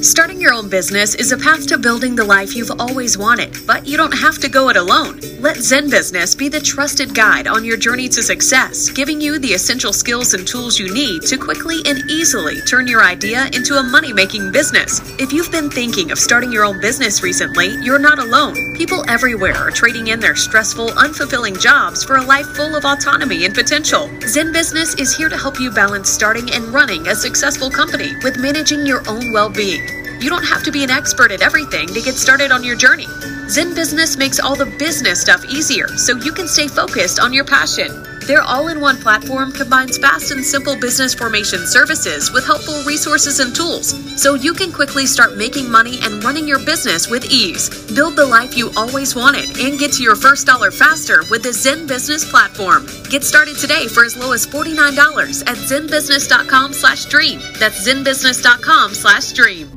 [0.01, 3.87] Starting your own business is a path to building the life you've always wanted, but
[3.87, 5.21] you don't have to go it alone.
[5.41, 9.93] Let ZenBusiness be the trusted guide on your journey to success, giving you the essential
[9.93, 14.13] skills and tools you need to quickly and easily turn your idea into a money
[14.13, 15.01] making business.
[15.19, 18.57] If you've been thinking of starting your own business recently, you're not alone.
[18.77, 23.45] People everywhere are trading in their stressful, unfulfilling jobs for a life full of autonomy
[23.45, 24.09] and potential.
[24.21, 28.87] ZenBusiness is here to help you balance starting and running a successful company with managing
[28.87, 32.15] your own well being you don't have to be an expert at everything to get
[32.15, 33.07] started on your journey.
[33.47, 38.14] ZenBusiness makes all the business stuff easier so you can stay focused on your passion.
[38.27, 43.39] Their all in one platform combines fast and simple business formation services with helpful resources
[43.39, 47.69] and tools so you can quickly start making money and running your business with ease.
[47.95, 51.51] Build the life you always wanted and get to your first dollar faster with the
[51.51, 52.87] ZenBusiness platform.
[53.11, 57.41] Get started today for as low as $49 at zenbusiness.com slash dream.
[57.59, 59.69] That's zenbusiness.com slash dream.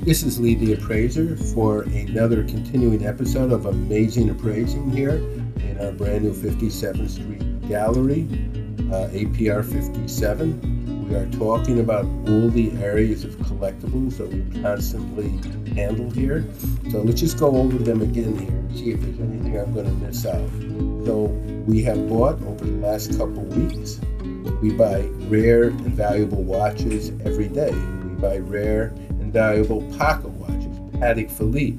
[0.00, 5.20] This is Lee the Appraiser for another continuing episode of Amazing Appraising here
[5.78, 8.22] in our brand new 57th Street Gallery,
[8.92, 11.08] uh, APR 57.
[11.08, 15.28] We are talking about all the areas of collectibles that we constantly
[15.74, 16.44] handle here.
[16.90, 19.86] So let's just go over them again here and see if there's anything I'm going
[19.86, 20.48] to miss out.
[21.06, 21.24] So
[21.66, 24.00] we have bought over the last couple weeks
[24.62, 27.72] We buy rare and valuable watches every day.
[27.72, 28.86] We buy rare
[29.20, 31.78] and valuable pocket watches, Patek Philippe,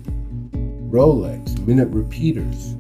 [0.90, 2.76] Rolex, minute repeaters.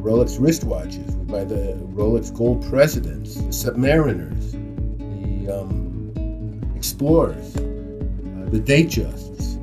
[0.00, 4.52] The Rolex wristwatches, we buy the Rolex Gold Presidents, the Submariners,
[4.96, 9.56] the um, Explorers, uh, the Datejusts.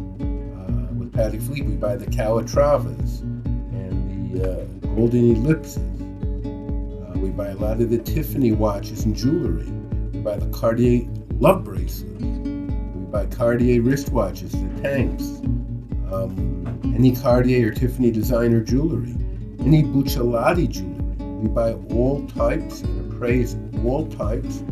[0.62, 3.22] Uh, with Philippe, we buy the Calatravas
[3.72, 5.78] and the uh, Golden Ellipses.
[5.78, 9.66] Uh, we buy a lot of the Tiffany watches and jewelry.
[10.14, 11.08] We buy the Cartier
[11.40, 12.22] love bracelets.
[12.22, 15.24] We buy Cartier wristwatches, the tanks.
[16.14, 19.16] Um, any Cartier or Tiffany designer jewelry,
[19.62, 21.04] any Buccellati jewelry.
[21.42, 24.64] We buy all types and appraise all types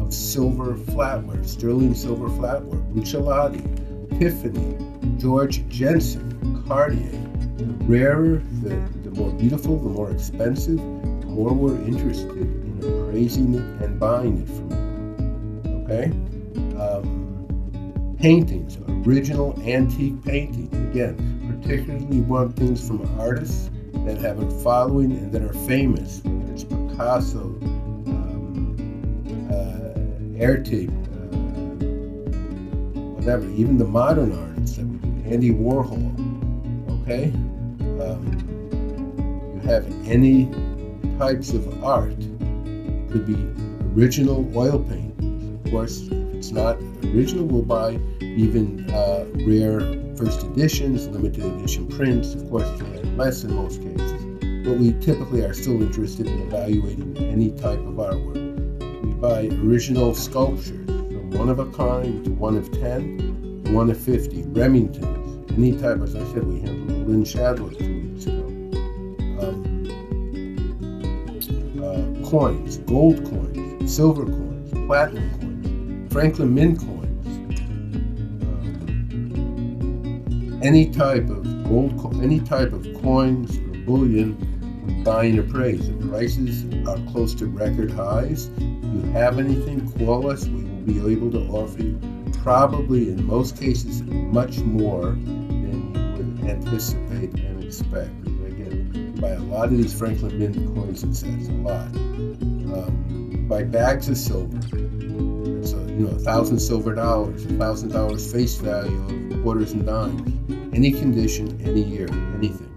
[0.00, 7.10] of silver flatware, sterling silver flatware, Buccellati, Tiffany, George Jensen, Cartier.
[7.56, 8.70] The rarer, the,
[9.02, 14.42] the more beautiful, the more expensive, the more we're interested in appraising it and buying
[14.42, 15.84] it from you.
[15.84, 16.04] Okay?
[16.80, 20.72] Um, paintings, original antique paintings.
[20.90, 23.67] Again, particularly want things from artists
[24.08, 27.40] that have a following and that are famous, it's Picasso,
[28.08, 28.74] um,
[29.50, 30.54] uh, uh,
[33.16, 36.14] whatever, even the modern artists Andy Warhol,
[37.02, 37.24] okay?
[38.00, 38.24] Um,
[39.54, 40.48] you have any
[41.18, 43.36] types of art, it could be
[43.94, 45.12] original oil paint.
[45.66, 49.80] Of course, if it's not original, we'll buy even uh, rare
[50.18, 52.66] first editions, limited edition prints, of course,
[53.16, 54.24] less in most cases.
[54.66, 59.04] But we typically are still interested in evaluating any type of artwork.
[59.04, 63.90] We buy original sculptures from one of a kind to one of 10 to one
[63.90, 68.44] of 50, Remingtons, any type, as I said, we handled Lynn Shadler two weeks ago.
[69.40, 69.68] Um,
[71.78, 76.97] uh, coins, gold coins, silver coins, platinum coins, Franklin Mint coins
[80.62, 85.98] any type of gold, any type of coins or bullion buying appraised.
[86.00, 88.50] The prices are close to record highs.
[88.56, 90.46] If you have anything, call us.
[90.46, 92.00] We will be able to offer you
[92.42, 98.10] probably in most cases much more than you would anticipate and expect.
[98.26, 101.86] Again, buy a lot of these Franklin Mint coins and sets, a lot.
[102.74, 104.60] Um, buy bags of silver.
[105.66, 109.86] So, you know, a thousand silver dollars, a thousand dollars face value of quarters and
[109.86, 110.37] dimes
[110.78, 112.72] any condition, any year, anything.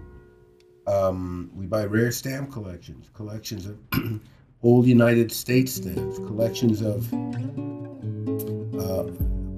[0.88, 3.78] Um, we buy rare stamp collections, collections of
[4.64, 7.06] old United States stamps, collections of
[8.74, 9.04] uh,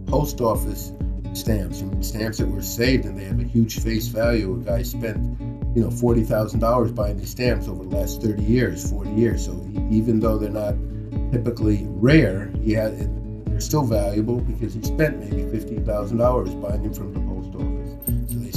[0.06, 0.92] post office
[1.32, 1.80] stamps.
[1.80, 4.60] I mean, stamps that were saved and they have a huge face value.
[4.60, 5.40] A guy spent,
[5.74, 9.46] you know, forty thousand dollars buying these stamps over the last thirty years, forty years.
[9.46, 9.52] So
[9.90, 10.74] even though they're not
[11.32, 12.92] typically rare, he had,
[13.46, 17.23] they're still valuable because he spent maybe fifty thousand dollars buying them from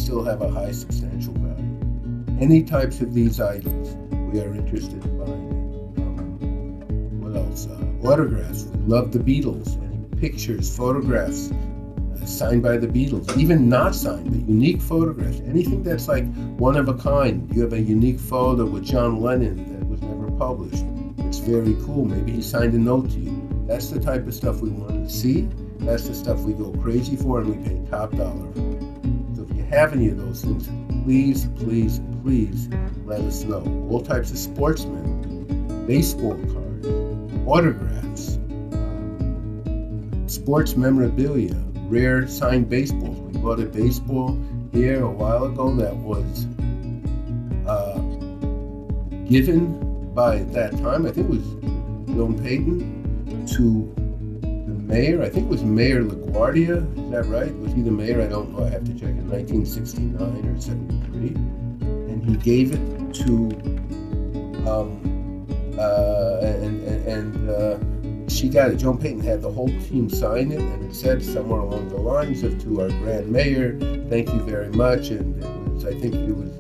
[0.08, 2.40] still have a high substantial value.
[2.40, 3.90] Any types of these items
[4.32, 5.94] we are interested in buying.
[5.98, 7.68] Um, what else?
[7.68, 8.64] Uh, autographs.
[8.64, 9.76] We love the Beatles.
[9.84, 15.42] Any pictures, photographs uh, signed by the Beatles, even not signed, but unique photographs.
[15.42, 16.24] Anything that's like
[16.56, 17.54] one of a kind.
[17.54, 20.86] You have a unique photo with John Lennon that was never published.
[21.28, 22.06] It's very cool.
[22.06, 23.66] Maybe he signed a note to you.
[23.68, 25.50] That's the type of stuff we want to see.
[25.80, 28.87] That's the stuff we go crazy for and we pay top dollar for
[29.70, 30.68] have any of those things,
[31.04, 32.70] please, please, please
[33.06, 33.62] let us know.
[33.90, 36.88] All types of sportsmen, baseball cards,
[37.46, 38.38] autographs,
[38.74, 41.56] um, sports memorabilia,
[41.88, 43.18] rare signed baseballs.
[43.20, 44.38] We bought a baseball
[44.72, 46.46] here a while ago that was
[47.68, 47.98] uh,
[49.28, 51.46] given by that time, I think it was
[52.16, 54.07] Joan Payson, to
[54.88, 55.22] mayor.
[55.22, 57.06] I think it was Mayor LaGuardia.
[57.06, 57.54] Is that right?
[57.60, 58.22] Was he the mayor?
[58.22, 58.66] I don't know.
[58.66, 59.10] I have to check.
[59.10, 61.28] In 1969 or 73,
[62.12, 63.50] and he gave it to,
[64.70, 65.46] um,
[65.78, 67.78] uh, and and, uh,
[68.30, 68.78] she got it.
[68.78, 72.44] Joan Payson had the whole team sign it, and it said somewhere along the lines
[72.44, 73.78] of "To our grand mayor,
[74.10, 76.52] thank you very much." And it was, I think, it was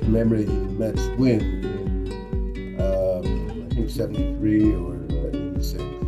[0.00, 6.03] commemorating the Mets win in, um, I think, 73 or uh, 86.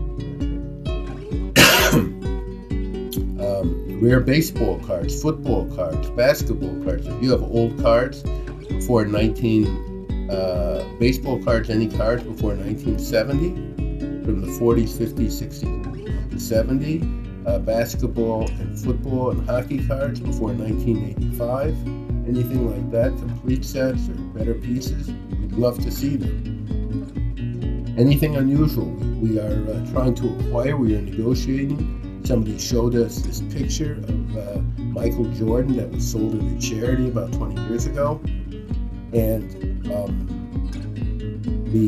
[4.01, 7.07] Rare baseball cards, football cards, basketball cards.
[7.07, 8.23] If you have old cards
[8.69, 13.51] before 19, uh, baseball cards, any cards before 1970,
[14.25, 17.03] from the 40s, 50s, 60s, to 70,
[17.47, 21.69] uh, basketball and football and hockey cards before 1985,
[22.29, 26.57] anything like that, complete sets or better pieces, we'd love to see them.
[27.99, 28.91] anything unusual.
[29.23, 32.06] We are uh, trying to acquire, we are negotiating.
[32.27, 37.07] Somebody showed us this picture of uh, Michael Jordan that was sold at a charity
[37.07, 38.21] about 20 years ago.
[39.13, 40.27] And um,
[41.71, 41.87] the,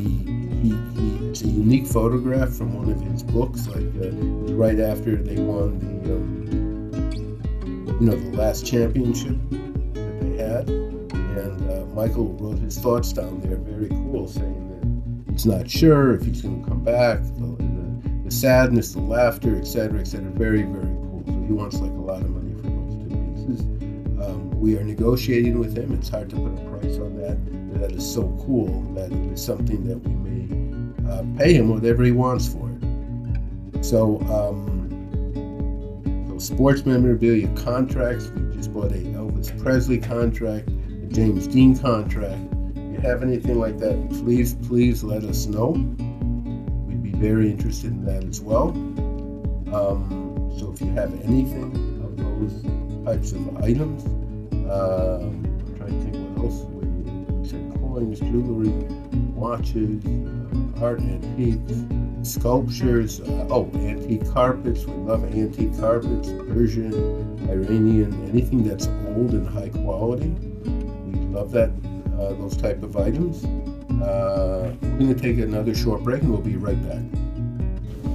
[0.63, 4.13] he, he, it's a unique photograph from one of his books, like uh,
[4.55, 10.69] right after they won the, um, you know, the last championship that they had.
[10.69, 16.15] And uh, Michael wrote his thoughts down there, very cool, saying that he's not sure
[16.15, 17.19] if he's going to come back,
[18.41, 20.31] sadness, the laughter, etc., etc.
[20.31, 21.23] Very, very cool.
[21.27, 23.61] So he wants like a lot of money for those two pieces.
[24.25, 25.93] Um, we are negotiating with him.
[25.95, 27.81] It's hard to put a price on that.
[27.81, 32.05] That is so cool that it is something that we may uh, pay him whatever
[32.05, 33.85] he wants for it.
[33.85, 34.77] So, um,
[36.31, 38.29] so sports memorabilia contracts.
[38.29, 42.41] We just bought a Elvis Presley contract a James Dean contract.
[42.77, 45.75] If you have anything like that, please, please let us know.
[47.19, 48.69] Very interested in that as well.
[49.75, 51.73] Um, so if you have anything
[52.05, 52.63] of those
[53.05, 54.05] types of items,
[54.71, 56.63] uh, I'm trying to think what else.
[56.71, 58.69] We said coins, jewelry,
[59.35, 61.85] watches, uh, art, antiques,
[62.23, 63.21] sculptures.
[63.21, 64.87] Uh, oh, antique carpets.
[64.87, 66.95] We love antique carpets, Persian,
[67.51, 71.71] Iranian, anything that's old and high quality We love that
[72.19, 73.45] uh, those type of items.
[73.91, 77.03] Uh, we're going to take another short break and we'll be right back.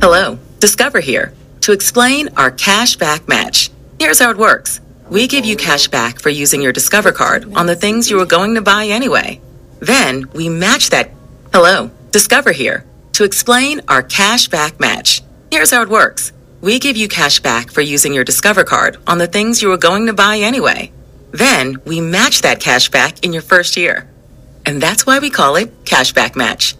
[0.01, 3.71] Hello, Discover here to explain our cash back match.
[3.99, 4.81] Here's how it works.
[5.09, 8.25] We give you cash back for using your Discover card on the things you were
[8.25, 9.39] going to buy anyway.
[9.79, 11.11] Then we match that.
[11.53, 15.21] Hello, Discover here to explain our cash back match.
[15.51, 16.31] Here's how it works.
[16.61, 19.77] We give you cash back for using your Discover card on the things you were
[19.77, 20.91] going to buy anyway.
[21.31, 24.09] Then we match that cash back in your first year.
[24.65, 26.75] And that's why we call it Cashback Match.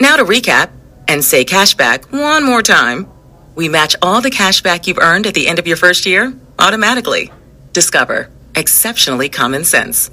[0.00, 0.70] Now to recap
[1.08, 3.08] and say cashback one more time.
[3.54, 7.30] We match all the cashback you've earned at the end of your first year automatically.
[7.72, 8.30] Discover.
[8.54, 10.10] Exceptionally common sense.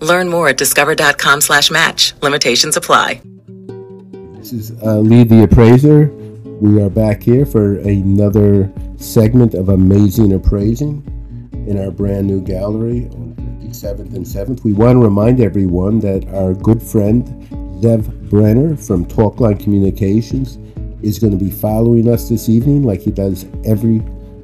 [0.00, 2.14] Learn more at discover.com slash match.
[2.22, 3.22] Limitations apply.
[4.38, 6.06] This is uh, Lee the Appraiser.
[6.60, 11.02] We are back here for another segment of Amazing Appraising
[11.66, 13.08] in our brand new gallery
[13.82, 14.64] on 57th and 7th.
[14.64, 17.24] We want to remind everyone that our good friend
[17.82, 20.58] Zev Brenner from Talkline Communications
[21.02, 24.02] is going to be following us this evening like he does every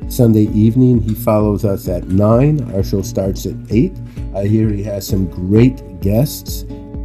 [0.08, 1.00] Sunday evening.
[1.00, 2.74] He follows us at 9.
[2.74, 3.92] Our show starts at 8.
[4.34, 6.62] I hear he has some great guests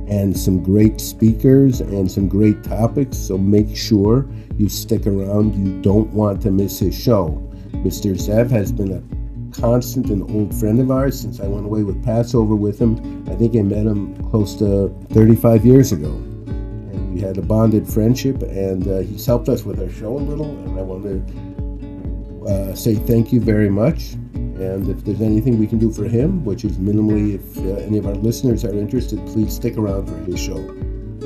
[0.07, 5.55] and some great speakers and some great topics, so make sure you stick around.
[5.55, 7.41] You don't want to miss his show.
[7.73, 8.13] Mr.
[8.13, 9.14] Zev has been a
[9.59, 13.25] constant and old friend of ours since I went away with Passover with him.
[13.29, 16.09] I think I met him close to 35 years ago.
[16.09, 20.19] And we had a bonded friendship, and uh, he's helped us with our show a
[20.19, 20.49] little.
[20.49, 24.13] And I want to uh, say thank you very much.
[24.33, 27.97] And if there's anything we can do for him, which is minimally, if uh, any
[27.97, 30.57] of our listeners are interested, please stick around for his show.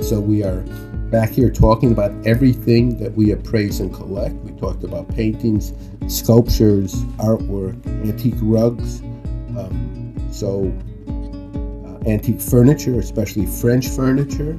[0.02, 0.64] So we are
[1.10, 4.36] back here talking about everything that we appraise and collect.
[4.36, 5.74] We talked about paintings,
[6.08, 9.02] sculptures, artwork, antique rugs.
[9.58, 10.72] Um, so,
[11.08, 14.58] uh, antique furniture, especially French furniture.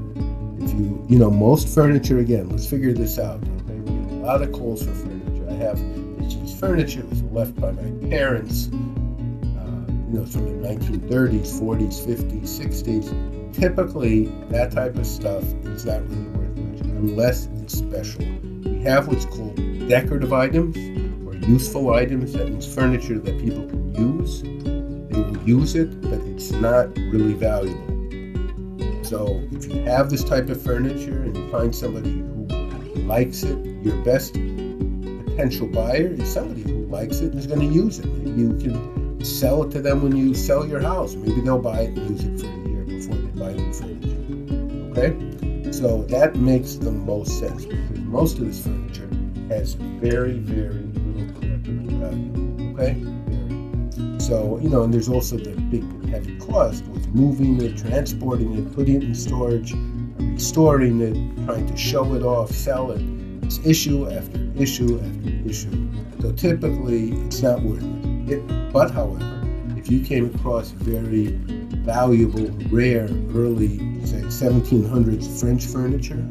[0.61, 3.40] If you, you know, most furniture, again, let's figure this out.
[3.42, 3.74] Okay?
[3.74, 5.48] We get a lot of calls for furniture.
[5.48, 5.78] I have
[6.18, 12.42] this furniture was left by my parents, uh, you know, from the 1930s, 40s, 50s,
[12.42, 13.39] 60s.
[13.61, 18.24] Typically, that type of stuff is not really worth much unless it's special.
[18.64, 19.54] We have what's called
[19.86, 20.78] decorative items
[21.26, 24.40] or useful items, that means furniture that people can use.
[24.40, 27.86] They will use it, but it's not really valuable.
[29.04, 32.46] So if you have this type of furniture and you find somebody who
[33.02, 37.66] likes it, your best potential buyer is somebody who likes it and is going to
[37.66, 38.06] use it.
[38.06, 41.14] Maybe you can sell it to them when you sell your house.
[41.14, 42.70] Maybe they'll buy it and use it for a
[43.72, 44.91] furniture.
[44.91, 45.72] Okay?
[45.72, 49.09] So that makes the most sense because most of this furniture
[49.49, 52.72] has very, very little collectible value.
[52.74, 53.20] Okay?
[54.18, 58.74] So, you know, and there's also the big heavy cost with moving it, transporting it,
[58.74, 59.74] putting it in storage,
[60.18, 61.14] restoring it,
[61.47, 63.01] trying to show it off, sell it.
[63.43, 65.88] It's issue after issue after issue.
[66.20, 67.82] So typically, it's not worth
[68.30, 68.72] it.
[68.72, 69.43] But, however,
[69.76, 71.38] if you came across very
[71.85, 76.22] valuable, rare, early, say, 1700s French furniture,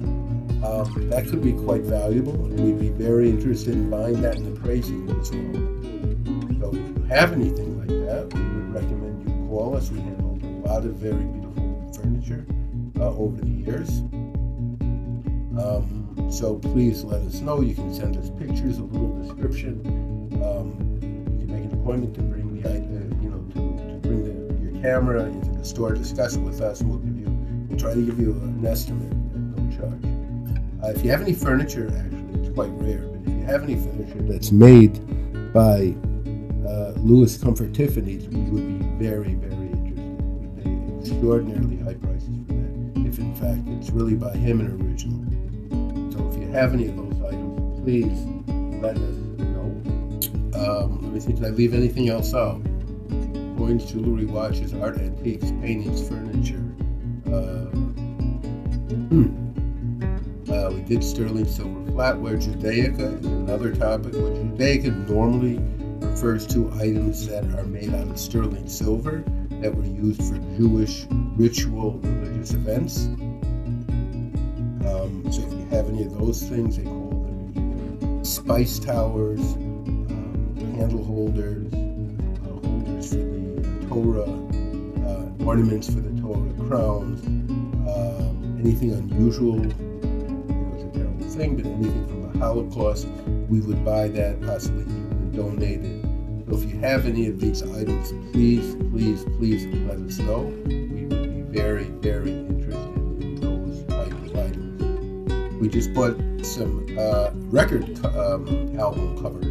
[0.64, 4.58] um, that could be quite valuable, and we'd be very interested in buying that and
[4.58, 5.54] appraising it as well
[6.60, 9.89] So if you have anything like that, we would recommend you call us.
[9.89, 12.45] We handle a lot of very beautiful furniture
[13.00, 13.89] uh, over the years.
[15.60, 15.95] Um,
[16.32, 17.62] So please let us know.
[17.62, 19.82] You can send us pictures, a little description.
[20.45, 22.74] Um, you can make an appointment to bring the, uh,
[24.82, 27.27] camera into the store, discuss it with us, we'll give you,
[27.69, 30.03] we'll try to give you an estimate at no charge.
[30.84, 33.75] Uh, if you have any furniture, actually, it's quite rare, but if you have any
[33.75, 34.93] furniture that's made
[35.53, 35.93] by
[36.67, 40.23] uh, Louis Comfort Tiffany's, we would be very, very interested.
[40.23, 44.82] We pay extraordinarily high prices for that, if in fact it's really by him and
[44.82, 45.19] original
[46.11, 48.19] So if you have any of those items, please
[48.82, 49.67] let us know.
[50.55, 52.61] Um, let me see, did I leave anything else out?
[53.60, 56.64] Coins, jewelry, watches, art, antiques, paintings, furniture.
[57.28, 57.66] Uh,
[59.10, 59.28] hmm.
[60.49, 62.41] uh, we did sterling silver flatware.
[62.41, 64.14] Judaica is another topic.
[64.14, 65.60] What Judaica normally
[66.07, 69.26] refers to items that are made out of sterling silver
[69.62, 71.05] that were used for Jewish
[71.36, 73.07] ritual religious events.
[74.88, 80.55] Um, so if you have any of those things, they call them spice towers, um,
[80.78, 81.74] candle holders,
[83.90, 89.60] Torah, uh, ornaments for the Torah, crowns, um, anything unusual.
[89.66, 93.08] It's a terrible thing, but anything from the Holocaust,
[93.50, 96.06] we would buy that, possibly even donate it.
[96.48, 100.42] So if you have any of these items, please, please, please let us know.
[100.68, 105.54] We would be very, very interested in those type of items.
[105.60, 106.16] we just bought
[106.46, 109.46] some uh, record um, album covers.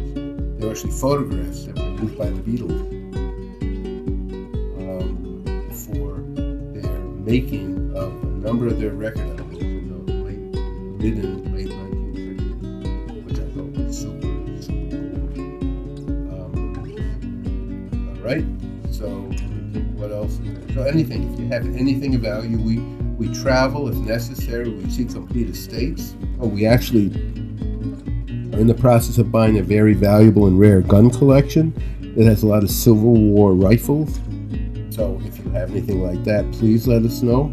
[0.59, 2.98] They were actually photographs that were used by the Beatles
[7.29, 10.39] making of a number of their record albums in the late,
[10.99, 15.59] mid and late 1960s, which I thought was super, super cool.
[16.33, 16.57] Um,
[18.17, 18.43] all right,
[18.91, 19.07] so
[19.95, 20.39] what else?
[20.73, 22.79] So anything, if you have anything of value, we
[23.19, 24.67] we travel if necessary.
[24.67, 26.15] We see complete estates.
[26.39, 27.09] Oh, we actually
[28.55, 31.75] are in the process of buying a very valuable and rare gun collection
[32.15, 34.19] that has a lot of Civil War rifles.
[35.69, 37.45] Anything like that, please let us know.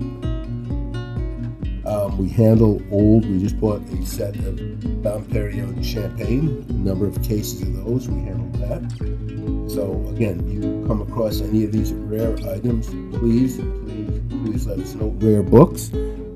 [1.86, 3.28] Um, we handle old.
[3.28, 6.64] We just bought a set of Dom Perignon champagne.
[6.68, 8.08] A number of cases of those.
[8.08, 9.70] We handle that.
[9.70, 12.88] So again, if you come across any of these rare items,
[13.18, 15.08] please, please please let us know.
[15.18, 15.90] Rare books,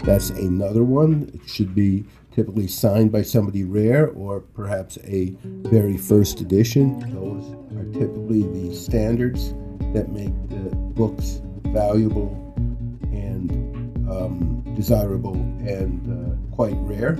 [0.04, 1.30] that's another one.
[1.34, 7.00] It should be typically signed by somebody rare or perhaps a very first edition.
[7.14, 9.52] Those are typically the standards
[9.94, 11.40] that make the books
[11.72, 12.54] valuable
[13.12, 13.50] and
[14.10, 17.16] um, desirable and uh, quite rare.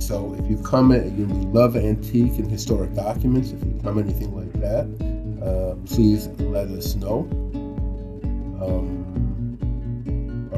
[0.00, 3.50] So if you come, and you love antique and historic documents.
[3.50, 4.86] If you come anything like that,
[5.44, 7.20] uh, please let us know.
[8.60, 9.12] Um,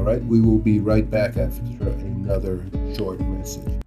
[0.05, 2.63] right, we will be right back after another
[2.95, 3.84] short message.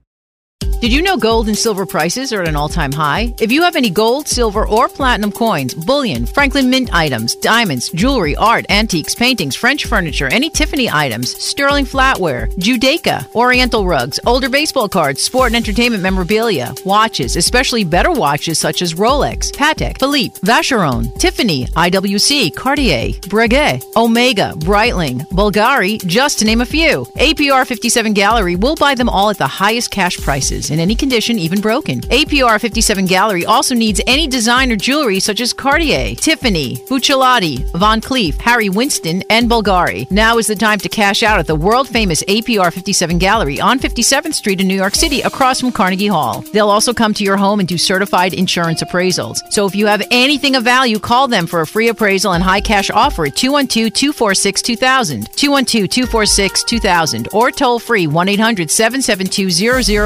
[0.80, 3.34] Did you know gold and silver prices are at an all time high?
[3.40, 8.36] If you have any gold, silver, or platinum coins, bullion, Franklin Mint items, diamonds, jewelry,
[8.36, 14.88] art, antiques, paintings, French furniture, any Tiffany items, sterling flatware, Judaica, Oriental rugs, older baseball
[14.88, 21.12] cards, sport and entertainment memorabilia, watches, especially better watches such as Rolex, Patek, Philippe, Vacheron,
[21.18, 27.04] Tiffany, IWC, Cartier, Breguet, Omega, Breitling, Bulgari, just to name a few.
[27.16, 31.38] APR 57 Gallery will buy them all at the highest cash prices in any condition,
[31.38, 32.00] even broken.
[32.02, 38.36] APR 57 Gallery also needs any designer jewelry such as Cartier, Tiffany, Buccellati, Van Cleef,
[38.38, 40.10] Harry Winston, and Bulgari.
[40.10, 43.78] Now is the time to cash out at the world famous APR 57 Gallery on
[43.78, 46.42] 57th Street in New York City across from Carnegie Hall.
[46.52, 49.38] They'll also come to your home and do certified insurance appraisals.
[49.50, 52.60] So if you have anything of value, call them for a free appraisal and high
[52.60, 59.50] cash offer at 212 246 2000, 212 246 2000, or toll free 1 800 772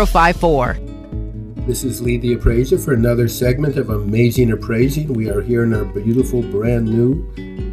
[0.06, 0.51] 0054.
[1.66, 5.11] This is Lee the Appraiser for another segment of Amazing Appraising.
[5.11, 7.26] We are here in our beautiful brand new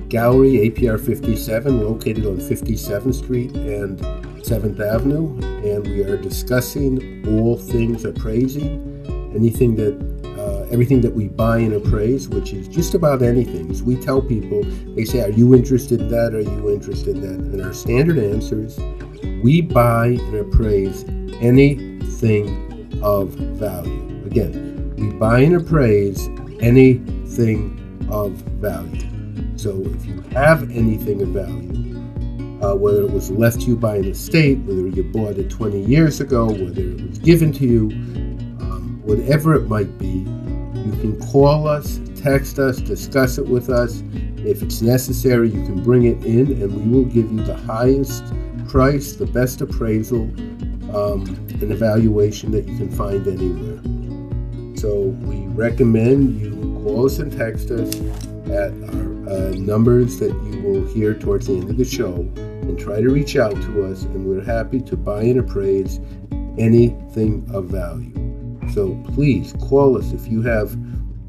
[0.07, 3.99] gallery, APR 57, located on 57th Street and
[4.45, 5.37] 7th Avenue,
[5.69, 9.03] and we are discussing all things appraising,
[9.35, 9.99] anything that
[10.39, 13.67] uh, everything that we buy and appraise, which is just about anything.
[13.83, 14.63] We tell people,
[14.95, 16.33] they say, Are you interested in that?
[16.33, 17.39] Are you interested in that?
[17.53, 18.79] And our standard answer is
[19.43, 21.03] we buy and appraise
[21.41, 22.68] anything
[23.01, 24.23] of value.
[24.25, 26.27] Again, we buy and appraise
[26.59, 27.75] anything
[28.11, 29.07] of value.
[29.55, 31.79] So if you have anything of value,
[32.61, 35.81] uh, whether it was left to you by an estate, whether you bought it 20
[35.81, 37.89] years ago, whether it was given to you,
[38.59, 44.03] um, whatever it might be, you can call us, text us, discuss it with us.
[44.37, 48.23] If it's necessary, you can bring it in and we will give you the highest
[48.67, 50.29] price, the best appraisal
[50.95, 51.23] um,
[51.61, 53.81] an evaluation that you can find anywhere.
[54.77, 57.95] So we recommend you call us and text us
[58.49, 62.79] at our uh, numbers that you will hear towards the end of the show and
[62.79, 65.99] try to reach out to us, and we're happy to buy and appraise
[66.57, 68.13] anything of value.
[68.73, 70.77] So please call us if you have.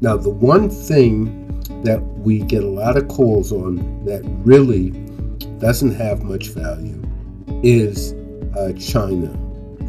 [0.01, 1.37] Now, the one thing
[1.83, 4.91] that we get a lot of calls on that really
[5.59, 7.01] doesn't have much value
[7.63, 8.13] is
[8.57, 9.40] uh, China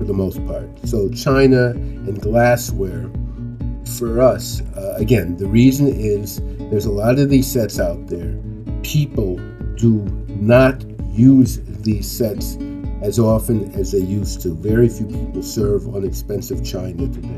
[0.03, 0.69] for the most part.
[0.85, 3.09] So, China and glassware
[3.97, 6.41] for us, uh, again, the reason is
[6.71, 8.37] there's a lot of these sets out there.
[8.83, 9.37] People
[9.77, 12.57] do not use these sets
[13.01, 14.55] as often as they used to.
[14.55, 17.29] Very few people serve on expensive china today.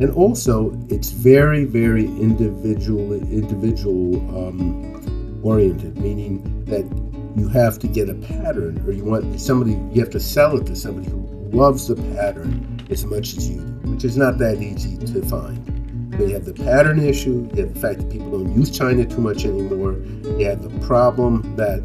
[0.00, 6.86] And also, it's very, very individual, individual um, oriented, meaning that
[7.38, 10.66] you have to get a pattern, or you want somebody, you have to sell it
[10.66, 14.60] to somebody who loves the pattern as much as you do, which is not that
[14.62, 15.66] easy to find.
[16.18, 19.20] You have the pattern issue, you have the fact that people don't use China too
[19.20, 19.92] much anymore,
[20.38, 21.80] you have the problem that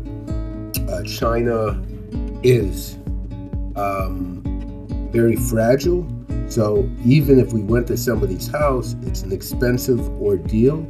[0.90, 1.82] uh, China
[2.44, 2.96] is
[3.76, 4.42] um,
[5.12, 6.06] very fragile.
[6.50, 10.86] So even if we went to somebody's house, it's an expensive ordeal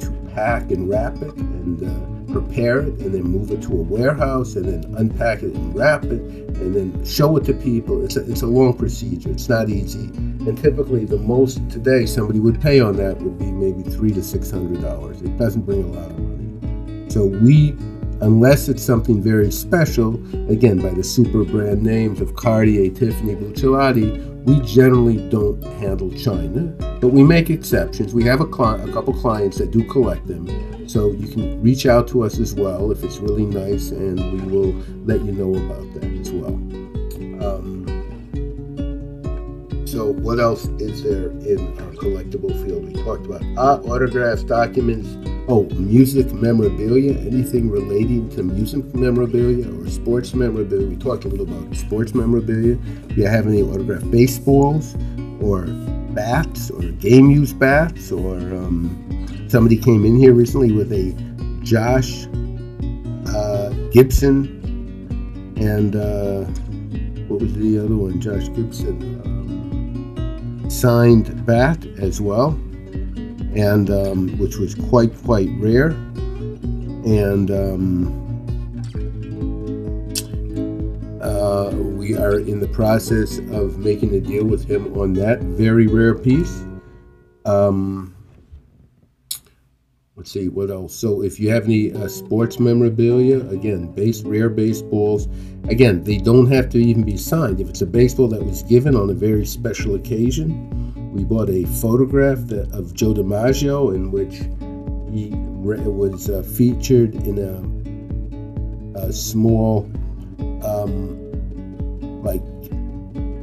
[0.00, 3.82] to pack and wrap it and uh, prepare it and then move it to a
[3.82, 6.20] warehouse and then unpack it and wrap it
[6.60, 8.04] and then show it to people.
[8.04, 9.30] It's a, it's a long procedure.
[9.30, 10.06] It's not easy.
[10.46, 14.22] And typically, the most today somebody would pay on that would be maybe three to
[14.22, 15.20] six hundred dollars.
[15.22, 17.10] It doesn't bring a lot of money.
[17.10, 17.76] So we
[18.20, 20.14] unless it's something very special,
[20.50, 26.62] again, by the super brand names of Cartier, Tiffany, Buccellati, we generally don't handle China,
[27.00, 28.14] but we make exceptions.
[28.14, 31.86] We have a, cli- a couple clients that do collect them, so you can reach
[31.86, 34.72] out to us as well if it's really nice, and we will
[35.04, 36.54] let you know about that as well.
[37.44, 37.86] Um,
[39.86, 42.86] so, what else is there in our collectible field?
[42.86, 45.08] We talked about art, autographs, documents,
[45.48, 50.86] Oh, music memorabilia, anything relating to music memorabilia or sports memorabilia.
[50.86, 52.76] We talked a little about sports memorabilia.
[52.76, 54.94] Do you have any autographed baseballs
[55.40, 55.66] or
[56.14, 58.12] bats or game used bats?
[58.12, 61.12] Or um, somebody came in here recently with a
[61.64, 62.26] Josh
[63.34, 64.60] uh, Gibson
[65.56, 66.44] and uh,
[67.28, 68.20] what was the other one?
[68.20, 72.58] Josh Gibson um, signed bat as well
[73.54, 75.90] and um, which was quite quite rare.
[77.02, 78.30] And um,
[81.20, 85.86] uh, we are in the process of making a deal with him on that very
[85.86, 86.64] rare piece.
[87.44, 88.14] Um,
[90.14, 90.94] let's see what else?
[90.94, 95.28] So if you have any uh, sports memorabilia again base rare baseballs
[95.68, 97.60] again they don't have to even be signed.
[97.60, 101.64] If it's a baseball that was given on a very special occasion we bought a
[101.64, 104.42] photograph that, of Joe DiMaggio in which
[105.12, 109.90] he was uh, featured in a, a small,
[110.64, 111.18] um,
[112.22, 112.42] like,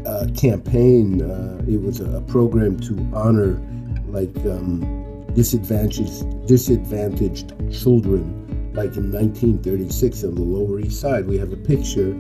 [0.08, 1.22] uh, campaign.
[1.22, 3.62] Uh, it was a, program to honor,
[4.08, 8.34] like, um, disadvantaged disadvantaged children.
[8.74, 12.16] Like in 1936 on the Lower East Side, we have a picture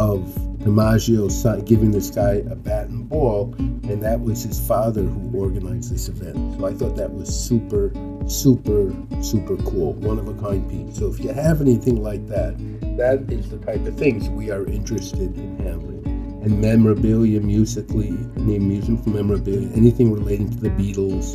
[0.00, 0.20] of
[0.60, 5.92] DiMaggio giving this guy a bat and ball, and that was his father who organized
[5.92, 6.58] this event.
[6.58, 7.92] So I thought that was super,
[8.26, 10.98] super, super cool, one of a kind piece.
[10.98, 12.56] So if you have anything like that,
[12.96, 16.06] that is the type of things we are interested in handling.
[16.44, 21.34] And memorabilia, musically, any music memorabilia, anything relating to the Beatles,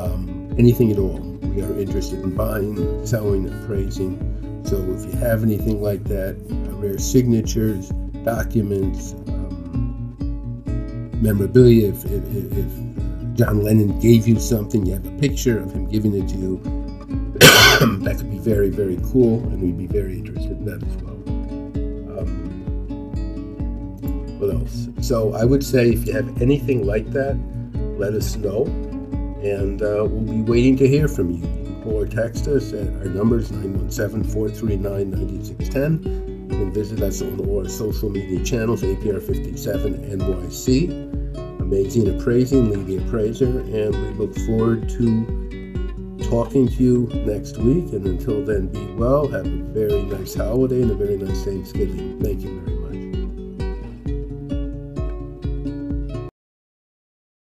[0.00, 4.16] um, anything at all, we are interested in buying, selling, appraising.
[4.64, 6.36] So if you have anything like that,
[6.80, 7.90] rare signatures,
[8.24, 11.88] documents, um, memorabilia.
[11.88, 12.24] If, if,
[12.56, 12.66] if,
[13.36, 16.60] John Lennon gave you something, you have a picture of him giving it to you.
[18.04, 21.16] that could be very, very cool, and we'd be very interested in that as well.
[22.18, 22.28] Um,
[24.38, 24.88] what else?
[25.00, 27.38] So I would say if you have anything like that,
[27.98, 28.66] let us know,
[29.42, 31.59] and uh, we'll be waiting to hear from you.
[31.84, 37.60] Or text us at our numbers 917 439 9610 You can visit us on all
[37.60, 45.40] our social media channels, APR57 NYC, Amazing Appraising, the Appraiser, and we look forward to
[46.28, 47.92] talking to you next week.
[47.92, 52.20] And until then, be well, have a very nice holiday and a very nice Thanksgiving.
[52.22, 52.79] Thank you very much.